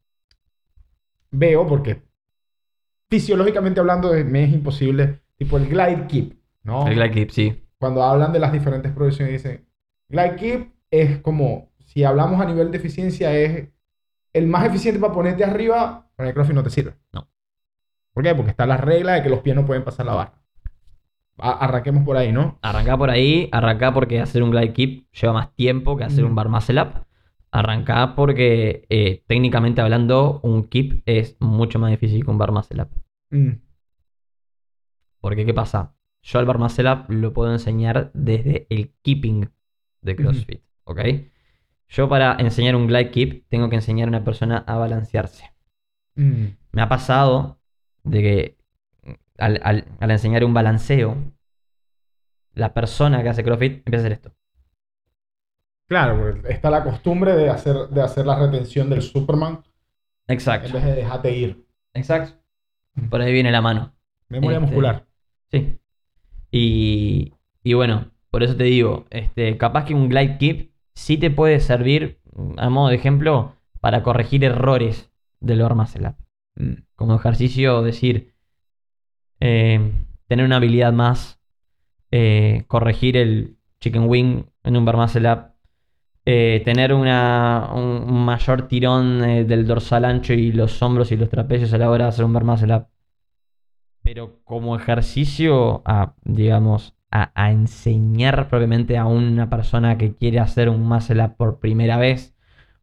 [1.32, 2.02] veo, porque
[3.10, 6.34] fisiológicamente hablando me es imposible, tipo el glide keep,
[6.64, 6.88] ¿no?
[6.88, 7.64] El glide clip, sí.
[7.78, 9.66] cuando hablan de las diferentes producciones, dicen,
[10.10, 13.70] glide keep es como, si hablamos a nivel de eficiencia, es
[14.34, 16.94] el más eficiente para ponerte arriba, pero el CrossFit no te sirve.
[17.14, 17.28] No.
[18.14, 18.36] ¿Por qué?
[18.36, 20.34] Porque está la regla de que los pies no pueden pasar la barra.
[21.38, 22.60] A- arranquemos por ahí, ¿no?
[22.62, 26.28] Arrancá por ahí, arrancá porque hacer un glide keep lleva más tiempo que hacer Mm.
[26.28, 27.06] un bar muscle up.
[27.52, 32.82] Arrancá porque eh, técnicamente hablando, un keep es mucho más difícil que un bar muscle
[32.84, 32.90] up.
[33.32, 33.52] Mm,
[35.22, 35.96] Porque, ¿qué pasa?
[36.22, 39.50] Yo al bar muscle up lo puedo enseñar desde el keeping
[40.02, 41.00] de CrossFit, ¿ok?
[41.90, 45.52] Yo para enseñar un glide keep tengo que enseñar a una persona a balancearse.
[46.16, 47.60] mm, Me ha pasado
[48.04, 48.58] de que
[49.38, 51.18] al, al- al enseñar un balanceo,
[52.54, 54.34] la persona que hace CrossFit empieza a hacer esto.
[55.90, 59.64] Claro, porque está la costumbre de hacer, de hacer la retención del Superman
[60.28, 60.72] en Exacto.
[60.74, 61.66] vez de dejarte ir.
[61.94, 62.40] Exacto.
[63.10, 63.94] Por ahí viene la mano.
[64.30, 65.08] Memoria Este, muscular.
[65.52, 65.80] Sí.
[66.52, 67.34] Y,
[67.64, 71.60] y bueno, Por eso te digo, este, capaz que un glide keep sí te puede
[71.60, 72.20] servir,
[72.58, 76.16] a modo de ejemplo, para corregir errores del muscle up.
[76.56, 76.74] Mm.
[76.96, 78.36] Como ejercicio, decir,
[79.40, 79.92] eh,
[80.28, 81.40] tener una habilidad más,
[82.12, 85.49] eh, corregir el chicken wing en un bar muscle up,
[86.32, 91.28] eh, tener una, un, mayor tirón eh, del dorsal ancho y los hombros y los
[91.28, 92.86] trapecios a la hora de hacer un bar muscle up.
[94.04, 100.70] Pero como ejercicio, a, digamos, a, a enseñar propiamente a una persona que quiere hacer
[100.70, 102.36] un muscle up por primera vez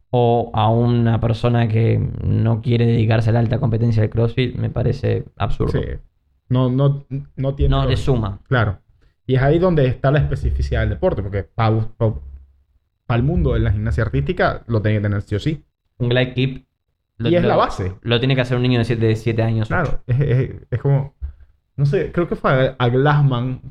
[0.09, 4.69] o a una persona que no quiere dedicarse a la alta competencia del CrossFit, me
[4.69, 5.71] parece absurdo.
[5.71, 5.87] Sí.
[6.49, 7.05] No, no,
[7.37, 7.71] no tiene.
[7.71, 8.41] No le suma.
[8.49, 8.79] Claro.
[9.25, 11.47] Y es ahí donde está la especificidad del deporte, porque
[13.07, 15.65] para el mundo de la gimnasia artística lo tiene que tener sí o sí.
[15.97, 16.67] Un glide clip.
[17.17, 17.95] lo- y es lo- la base.
[18.01, 19.67] Lo tiene que hacer un niño de 7 años.
[19.69, 20.03] Claro.
[20.05, 21.15] Es, es- es como.
[21.75, 23.61] No sé, creo que fue a, Glassman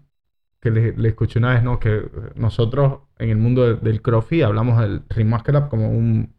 [0.60, 1.78] que le, le escuché una vez, ¿no?
[1.78, 6.34] Que nosotros en el mundo de- del CrossFit hablamos del Ring Up como un,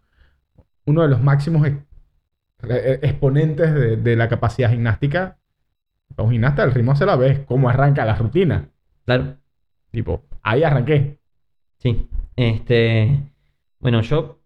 [0.85, 1.77] uno de los máximos ex-
[2.69, 5.37] eh, exponentes de, de la capacidad gimnástica.
[6.15, 8.69] Para un gimnasta, el Ring Muscle Up es cómo arranca la rutina.
[9.05, 9.37] Claro.
[9.91, 11.19] Tipo, ahí arranqué.
[11.77, 12.07] Sí.
[12.35, 13.19] Este.
[13.79, 14.39] Bueno, yo.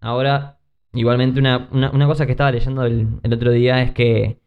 [0.00, 0.58] Ahora.
[0.96, 4.38] Igualmente, una, una- una cosa que estaba leyendo el, el otro día es que.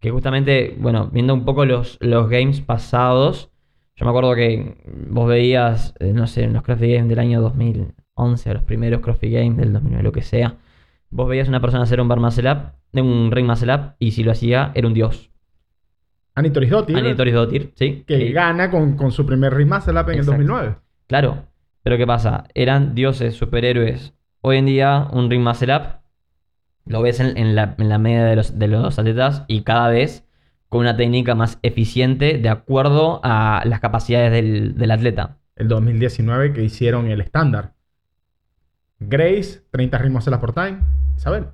[0.00, 3.50] Que justamente, bueno, viendo un poco los, los games pasados.
[3.96, 4.76] Yo me acuerdo que
[5.08, 9.00] vos veías, eh, no sé, en los CrossFit Games del año 2011, o los primeros
[9.00, 10.56] CrossFit Games del 2009, lo que sea.
[11.10, 12.58] Vos veías una persona hacer un bar muscle up,
[12.92, 15.30] de un ring muscle up, y si lo hacía, era un dios.
[16.34, 18.04] Anitoris Dottir, Anitoris Dottir, sí.
[18.06, 20.32] que que- gana con, con su primer Ring Muscle Up en Exacto.
[20.40, 20.76] el 2009.
[21.06, 21.44] Claro,
[21.84, 22.48] pero ¿qué pasa?
[22.54, 24.14] Eran dioses, superhéroes.
[24.40, 26.00] Hoy en día, un ring muscle up
[26.86, 29.88] lo ves en, en la, en la media de los, de los atletas y cada
[29.88, 30.26] vez
[30.68, 35.38] con una técnica más eficiente de acuerdo a las capacidades del, del atleta.
[35.56, 37.74] El 2019 que hicieron el estándar.
[38.98, 40.78] Grace, 30 Ring Muscle Up por time.
[41.16, 41.46] Isabel.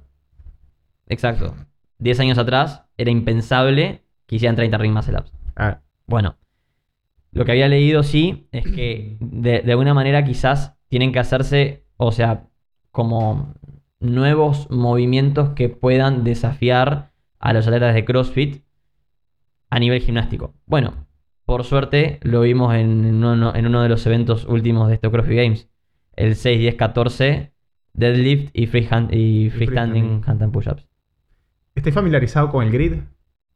[1.06, 1.54] Exacto.
[1.98, 5.32] 10 años atrás era impensable que hicieran 30 ring muscle ups.
[5.56, 6.38] Ah, Bueno,
[7.32, 11.84] lo que había leído sí es que de, de alguna manera quizás tienen que hacerse,
[11.96, 12.48] o sea,
[12.90, 13.54] como
[14.00, 18.64] nuevos movimientos que puedan desafiar a los atletas de CrossFit
[19.70, 20.54] a nivel gimnástico.
[20.66, 21.06] Bueno,
[21.44, 25.36] por suerte lo vimos en uno, en uno de los eventos últimos de estos CrossFit
[25.36, 25.68] Games.
[26.16, 27.52] El 6, 10, 14,
[27.92, 30.22] deadlift y, freehand, y freestanding freestanding.
[30.26, 30.88] handstand push-ups.
[31.74, 32.94] ¿Estáis familiarizado con el grid?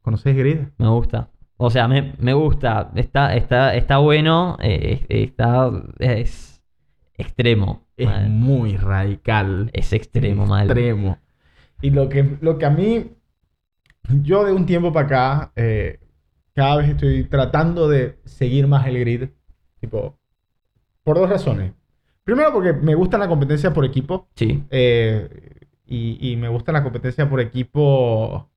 [0.01, 0.57] ¿Conocéis grid?
[0.77, 1.29] Me gusta.
[1.57, 2.91] O sea, me, me gusta.
[2.95, 4.57] Está, está, está bueno.
[4.61, 5.71] eh, está.
[5.99, 6.61] Es
[7.17, 7.87] extremo.
[7.97, 9.69] Es muy radical.
[9.73, 10.65] Es extremo, mal.
[10.65, 11.17] Extremo.
[11.81, 13.11] Y lo que, lo que a mí,
[14.23, 15.99] yo de un tiempo para acá, eh,
[16.53, 19.29] cada vez estoy tratando de seguir más el grid.
[19.79, 20.17] Tipo,
[21.03, 21.73] por dos razones.
[22.23, 24.27] Primero porque me gusta la competencia por equipo.
[24.35, 24.63] Sí.
[24.71, 25.29] eh,
[25.85, 28.49] y, y me gusta la competencia por equipo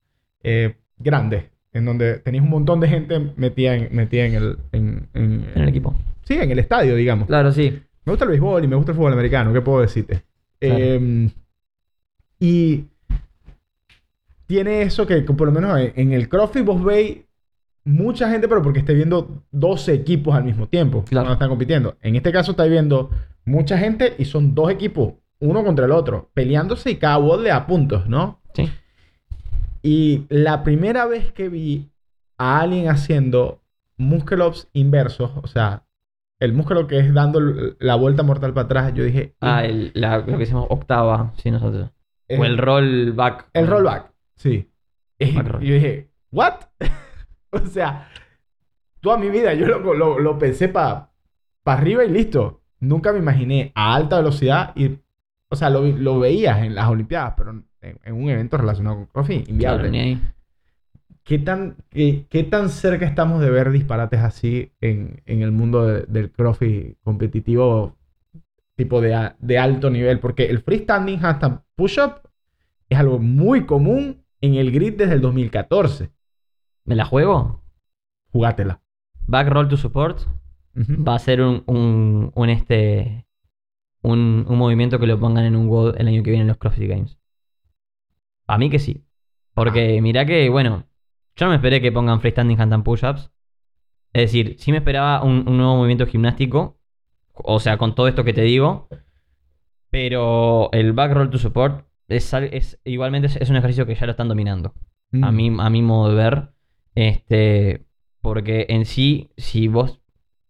[0.43, 1.51] eh, grande.
[1.73, 4.59] En donde tenéis un montón de gente metida en, metida en el...
[4.73, 5.95] En, en- En el equipo.
[6.25, 7.27] Sí, en el estadio, digamos.
[7.27, 7.81] Claro, sí.
[8.05, 10.23] Me gusta el béisbol y me gusta el fútbol americano, ¿qué puedo decirte?
[10.61, 10.77] Claro.
[10.79, 11.29] Eh,
[12.41, 12.85] y
[14.47, 17.19] tiene eso que, que por lo menos en, el CrossFit vos veis
[17.85, 21.25] mucha gente, pero porque esté viendo 12 equipos al mismo tiempo Claro.
[21.27, 21.97] cuando están compitiendo.
[22.03, 23.11] En este caso estáis viendo
[23.45, 27.51] mucha gente y son dos equipos, uno contra el otro, peleándose y cada bot le
[27.51, 28.41] da puntos, ¿no?
[28.55, 28.69] Sí.
[29.83, 31.89] Y la primera vez que vi
[32.37, 33.61] a alguien haciendo
[33.97, 35.85] muscle ups inversos, o sea,
[36.41, 37.41] el músculo que es dando
[37.79, 39.35] la vuelta mortal para atrás, yo dije...
[39.41, 41.91] Ah, el, la- lo que decimos octava, sí, nosotros.
[42.29, 43.49] es- O el roll back.
[43.55, 44.71] el rollback, sí.
[45.19, 46.55] Y yo dije, ¿what?
[47.51, 48.09] o sea,
[49.01, 51.11] toda mi vida yo lo, lo- lo pensé para
[51.65, 52.63] arriba y listo.
[52.81, 54.99] Nunca me imaginé a alta velocidad y...
[55.51, 59.79] O sea, lo veías en las Olimpiadas, pero en, un evento relacionado con CrossFit, inviable.
[59.79, 60.21] Claro, ni ahí.
[61.25, 65.87] ¿Qué tan, qué, qué tan cerca estamos de ver disparates así en, en el mundo
[65.87, 67.97] de- del CrossFit competitivo
[68.77, 70.21] tipo de, de alto nivel?
[70.21, 72.23] Porque el freestanding handstand push-up
[72.89, 76.11] es algo muy común en el grid desde el 2014.
[76.85, 77.61] ¿Me la juego?
[78.33, 78.81] Jugátela.
[79.27, 80.21] Back roll to support
[81.07, 83.27] va a ser un, un, un este.
[84.01, 86.57] Un, un movimiento que lo pongan en un WOD el año que viene en los
[86.57, 87.18] CrossFit Games.
[88.49, 89.05] A mí que sí.
[89.55, 90.87] Porque mirá que, bueno,
[91.37, 93.31] yo no me esperé que pongan freestanding handstand push-ups.
[94.13, 96.79] Es decir, sí me esperaba un, un nuevo movimiento gimnástico.
[97.35, 98.89] O sea, con todo esto que te digo.
[99.91, 103.95] Pero el back roll to support es, al- es- igualmente es, es un ejercicio que
[103.95, 104.75] ya lo están dominando.
[105.13, 105.25] Mm.
[105.25, 106.49] A, mí, a mi modo de ver.
[106.95, 107.87] Este,
[108.21, 110.01] porque en sí, si vos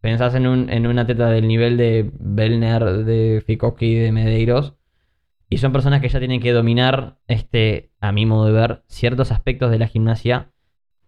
[0.01, 4.74] pensás en un, en un atleta del nivel de Bellner, de Fikowski, de Medeiros,
[5.49, 9.32] y son personas que ya tienen que dominar, este, a mi modo de ver, ciertos
[9.32, 10.51] aspectos de la gimnasia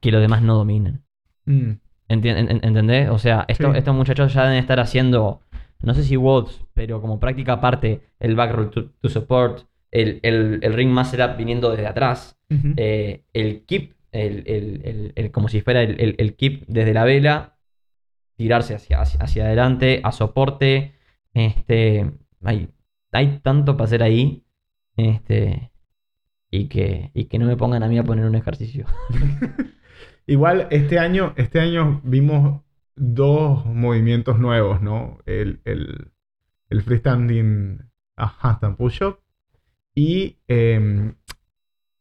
[0.01, 1.05] que los demás no dominan.
[1.45, 1.73] Mm.
[2.09, 3.11] Enti- en- en- ¿Entendés?
[3.11, 3.79] O sea, esto- Sí.
[3.79, 5.43] estos muchachos ya deben estar haciendo,
[5.83, 10.21] no sé si WODs, pero como práctica aparte, el back roll to, to support, el,
[10.23, 12.37] el, el ring muscle up viniendo desde atrás,
[12.77, 17.57] eh, el keep, el, el- como si fuera el, keep desde la vela,
[18.37, 20.95] tirarse hacia, hacia, hacia adelante, a soporte.
[21.35, 22.11] Este,
[22.43, 22.69] hay,
[23.13, 24.45] hay tanto para hacer ahí.
[24.97, 25.71] Este,
[26.51, 28.87] y que, y que no me pongan a mí a poner un ejercicio.
[30.27, 32.63] Igual este año, este año vimos
[32.97, 35.19] dos movimientos nuevos, ¿no?
[35.27, 36.13] El, el,
[36.69, 37.83] el freestanding
[38.17, 39.21] handstand push-up
[39.95, 41.15] y em,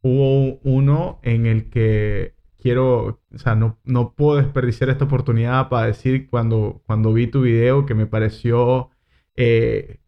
[0.01, 5.87] hubo uno en el que quiero, o sea, no, no puedo desperdiciar esta oportunidad para
[5.87, 8.89] decir cuando, cuando vi tu video que me pareció
[9.35, 9.99] eh,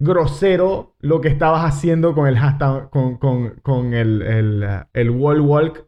[0.00, 5.40] grosero lo que estabas haciendo con el hashtag, con, con, con el, el, el wall
[5.40, 5.86] walk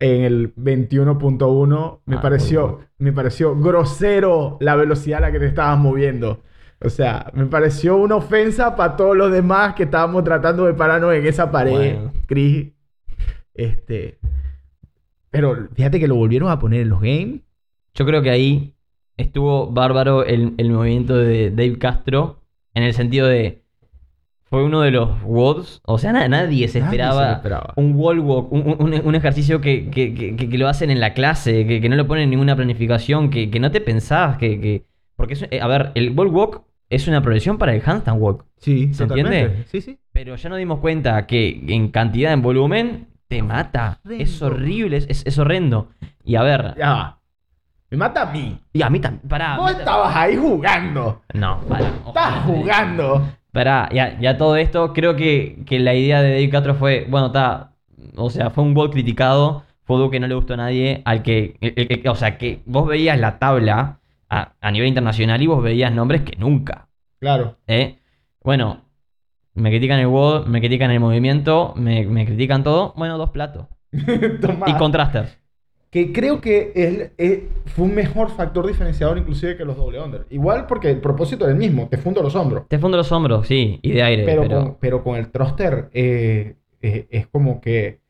[0.00, 5.46] en el 21.1 me Ah, pareció me pareció grosero la velocidad a la que te
[5.46, 6.42] estabas moviendo.
[6.80, 11.12] O sea, me pareció una ofensa para todos los demás que estábamos tratando de pararnos
[11.14, 12.12] en esa pared, Bueno.
[12.26, 12.68] Chris.
[13.54, 14.18] Este,
[15.30, 17.40] pero fíjate que lo volvieron a poner en los games.
[17.94, 18.74] Yo creo que ahí
[19.16, 22.38] estuvo bárbaro el, el movimiento de Dave Castro
[22.74, 23.62] en el sentido de.
[24.44, 25.82] Fue uno de los WODs.
[25.84, 27.72] O sea, na- nadie se Nadie se esperaba esperaba.
[27.76, 31.66] un wall walk, un, un- un ejercicio que, que- que- lo hacen en la clase,
[31.66, 34.58] que, que no lo ponen en ninguna planificación, que, que no te pensabas que.
[34.60, 34.84] que-
[35.16, 38.46] porque, es, eh, a ver, el wall walk es una progresión para el handstand walk.
[38.56, 39.40] Sí, ¿Se totalmente.
[39.42, 39.64] entiende?
[39.68, 39.98] Sí, sí.
[40.12, 44.00] Pero ya nos dimos cuenta que en cantidad, en volumen, te mata.
[44.08, 45.90] Es horrible, es, es- horrendo.
[46.24, 46.74] Y a ver.
[46.80, 47.17] Va.
[47.90, 48.58] Me mata a mí.
[48.72, 49.28] Y a mí también.
[49.28, 49.56] Pará.
[49.56, 51.22] Vos me- estabas ahí jugando.
[51.34, 51.88] No, pará.
[52.06, 53.28] Estás jugando.
[53.52, 57.28] Pará, ya, ya todo esto, creo que, que la idea de David Castro fue, bueno,
[57.28, 57.72] está,
[58.16, 61.22] o sea, fue un gol criticado, fue algo que no le gustó a nadie, al
[61.22, 65.40] que, el- el- el- o sea, que vos veías la tabla a, a nivel internacional
[65.40, 66.88] y vos veías nombres que nunca,
[67.20, 67.56] Claro.
[67.66, 67.96] ¿eh?
[68.44, 68.82] Bueno,
[69.54, 73.66] me critican el WOD, me critican el movimiento, me, me critican todo, bueno, dos platos.
[74.66, 75.37] Y contrasters.
[75.90, 80.26] Que creo que es- fue un mejor factor diferenciador inclusive que los doble under.
[80.30, 82.68] Igual porque el propósito era el mismo, te fundo los hombros.
[82.68, 84.60] Te fundo los hombros, sí, y de aire, Pero, pero...
[84.62, 88.00] Con, pero con el thruster eh, eh, es como que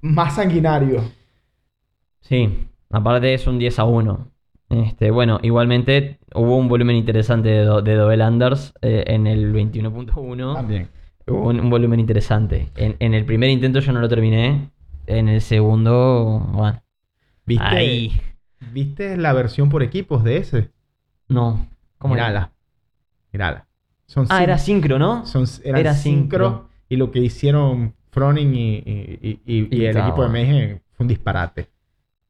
[0.00, 1.02] más sanguinario.
[2.20, 2.48] Sí,
[2.90, 4.28] aparte es un 10 a 1.
[4.70, 9.52] Este, bueno, igualmente hubo un volumen interesante de, do- de Double Unders eh, en el
[9.52, 10.54] 21.1.
[10.54, 10.88] También.
[11.26, 12.68] Hubo un, un volumen interesante.
[12.76, 14.70] En, en el primer intento yo no lo terminé.
[15.06, 16.82] En el segundo, bueno.
[17.44, 18.20] ¿Viste, Ahí.
[18.72, 20.70] ¿Viste la versión por equipos de ese?
[21.28, 21.66] No.
[21.98, 22.14] ¿Cómo?
[22.14, 22.52] Mirala.
[23.32, 23.66] Mirala.
[24.06, 25.26] Son Ah, era sincro, ¿no?
[25.26, 26.68] son, eran era sincro, sincro.
[26.88, 30.28] y lo que hicieron Froning y, y- y- y- y Y el equipo de.
[30.28, 31.70] Mayhem fue un disparate.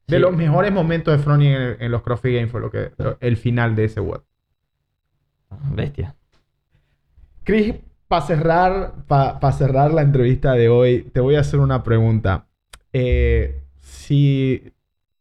[0.06, 0.22] De Sí.
[0.22, 3.74] los mejores momentos de Froning en, en los CrossFit Games fue lo que, el final
[3.74, 4.22] de ese web.
[5.74, 6.14] Bestia.
[7.44, 7.74] Chris,
[8.08, 12.46] para cerrar, pa cerrar la entrevista de hoy, te voy a hacer una pregunta.
[12.93, 14.72] Eh, si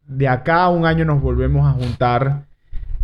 [0.08, 2.46] de acá a un año nos volvemos a juntar,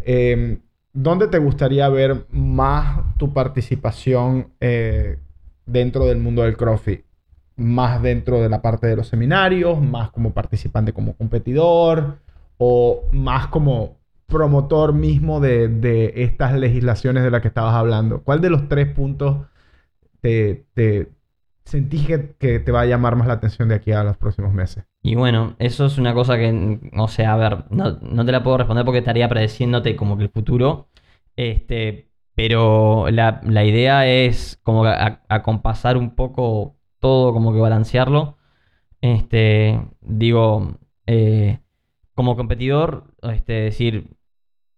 [0.06, 0.60] eh,
[0.94, 5.20] ¿dónde te gustaría ver más tu participación eh,
[5.66, 7.06] dentro del mundo del CrossFit?
[7.56, 9.82] ¿Más dentro de la parte de los seminarios?
[9.82, 12.20] ¿Más como participante como competidor?
[12.58, 13.98] ¿O más como
[14.28, 18.22] promotor mismo de, de estas legislaciones de las que estabas hablando?
[18.24, 19.48] ¿Cuál de los tres puntos
[20.22, 21.10] te, te
[21.68, 24.54] sentís que, que te va a llamar más la atención de aquí a los próximos
[24.54, 24.86] meses?
[25.02, 28.44] Y bueno, eso es una cosa que, o sea, a ver, no, no te la
[28.44, 30.88] puedo responder porque estaría predeciéndote como que el futuro.
[31.36, 38.38] Este, pero la, la idea es como acompasar un poco todo, como que balancearlo.
[39.02, 41.60] Este, digo, eh,
[42.16, 44.18] como competidor, este, decir,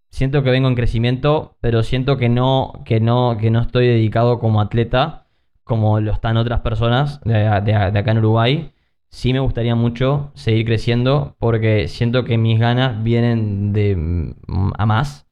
[0.09, 4.39] siento que vengo en crecimiento, pero siento que no, que no, que no estoy dedicado
[4.39, 5.27] como atleta,
[5.69, 8.73] como lo están otras personas de, de- acá en Uruguay.
[9.11, 14.87] Sí me gustaría mucho seguir creciendo porque siento que mis ganas vienen de mm, a
[14.87, 15.27] más.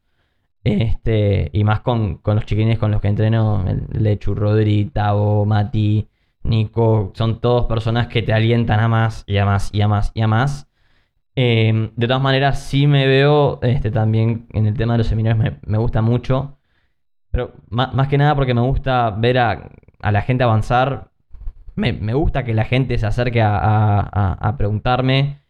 [0.64, 6.08] Este, y más con, con los chiquines con los que entreno, Lechu, Rodri, Tavo, Mati,
[6.44, 10.12] Nico, son todos personas que te alientan a más y a más y a más
[10.14, 10.68] y a más.
[11.36, 15.40] Eh, de todas maneras, sí me veo este, también en el tema de los seminarios,
[15.44, 16.57] me, me gusta mucho.
[17.38, 19.70] Pero ma- más, que nada porque me gusta ver a,
[20.02, 21.12] a la gente avanzar.
[21.76, 25.44] Me, me gusta que la gente se acerque a, a- a- preguntarme.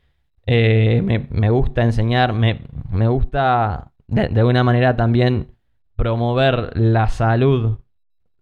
[0.46, 2.60] Eh, me, me gusta enseñar, me,
[2.92, 5.56] me gusta de, de alguna manera también
[5.96, 7.80] promover la salud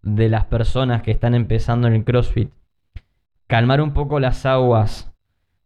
[0.02, 2.50] de las personas que están empezando en el CrossFit.
[3.46, 5.14] Calmar un poco las aguas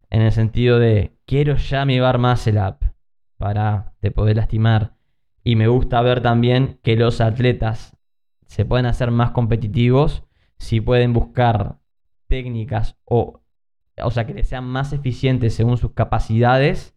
[0.10, 2.80] en el sentido de quiero ya mi bar muscle up
[3.38, 4.99] para te poder lastimar.
[5.50, 7.98] Y me gusta ver también que los atletas
[8.46, 10.24] se pueden hacer más competitivos
[10.60, 11.80] si pueden buscar
[12.28, 13.42] técnicas o,
[14.04, 16.96] o sea, que les sean más eficientes según sus capacidades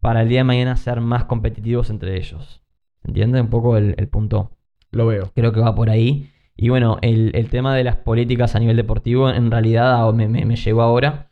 [0.00, 2.62] para el día de mañana ser más competitivos entre ellos.
[3.04, 4.50] ¿Entiendes un poco el, el punto?
[4.90, 5.30] Lo veo.
[5.34, 6.30] Creo que va por ahí.
[6.56, 10.46] Y bueno, el, el tema de las políticas a nivel deportivo en realidad me, me-
[10.46, 11.30] me llegó ahora.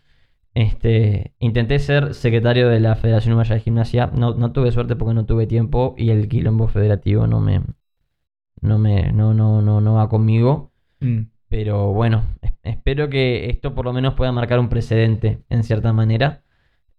[0.55, 4.09] Este, intenté ser secretario de la Federación Uruguaya de Gimnasia.
[4.15, 7.63] No, no tuve suerte porque no tuve tiempo y el quilombo federativo no me,
[8.61, 10.73] no me, no, no, no, no va conmigo.
[11.01, 11.23] Mm.
[11.49, 15.93] Pero bueno, es- espero que esto por lo menos pueda marcar un precedente en cierta
[15.93, 16.43] manera.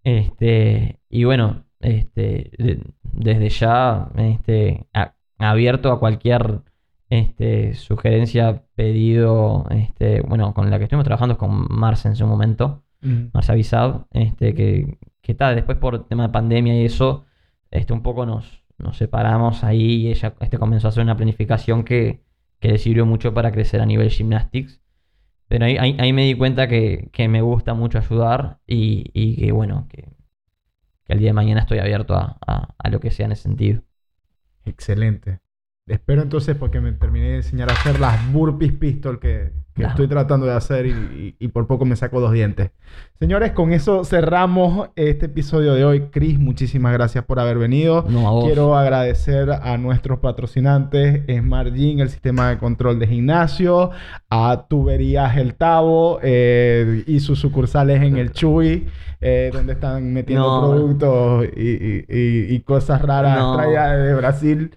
[0.04, 2.82] Este, y bueno, este, de-
[3.12, 6.62] desde ya, este, a- abierto a cualquier
[7.10, 12.26] este, sugerencia, pedido, este, bueno, con la que estuvimos trabajando es con Marce en su
[12.26, 12.83] momento.
[13.04, 13.30] Mm.
[13.32, 17.26] Marcia Bizab, este, que, que tal, después por tema de pandemia y eso,
[17.70, 21.84] este, un poco nos, nos separamos ahí y ella este, comenzó a hacer una planificación
[21.84, 22.22] que,
[22.60, 24.80] que le sirvió mucho para crecer a nivel gymnastics.
[25.48, 29.36] Pero ahí, ahí, ahí me di cuenta que, que me gusta mucho ayudar y, y
[29.36, 30.16] que bueno, que,
[31.04, 33.42] que el día de mañana estoy abierto a, a- a lo que sea en ese
[33.44, 33.82] sentido.
[34.64, 35.40] Excelente.
[35.86, 39.90] Espero entonces porque me terminé de enseñar a hacer las burpees pistol que, que Claro.
[39.90, 42.70] estoy tratando de hacer y, y- y por poco me saco dos dientes.
[43.18, 46.00] Señores, con eso cerramos este episodio de hoy.
[46.12, 48.04] Chris, muchísimas gracias por haber venido.
[48.08, 48.44] No a vos.
[48.44, 53.90] Quiero agradecer a nuestros patrocinantes, Smart Gym, el sistema de control de gimnasio,
[54.30, 58.86] a Tuberías El Tabo eh, y sus sucursales en el Chuy,
[59.20, 60.70] eh, donde están metiendo No.
[60.70, 63.56] productos y, y- y- y cosas raras No.
[63.56, 64.70] traídas de Brasil.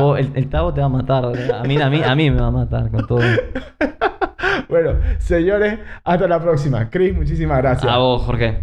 [0.00, 1.24] Vos, el, el Tavo te va a matar.
[1.24, 3.20] A mí, a, mí, a mí me va a matar con todo.
[4.68, 6.88] bueno, señores, hasta la próxima.
[6.90, 7.92] Chris, muchísimas gracias.
[7.92, 8.56] A vos, Jorge.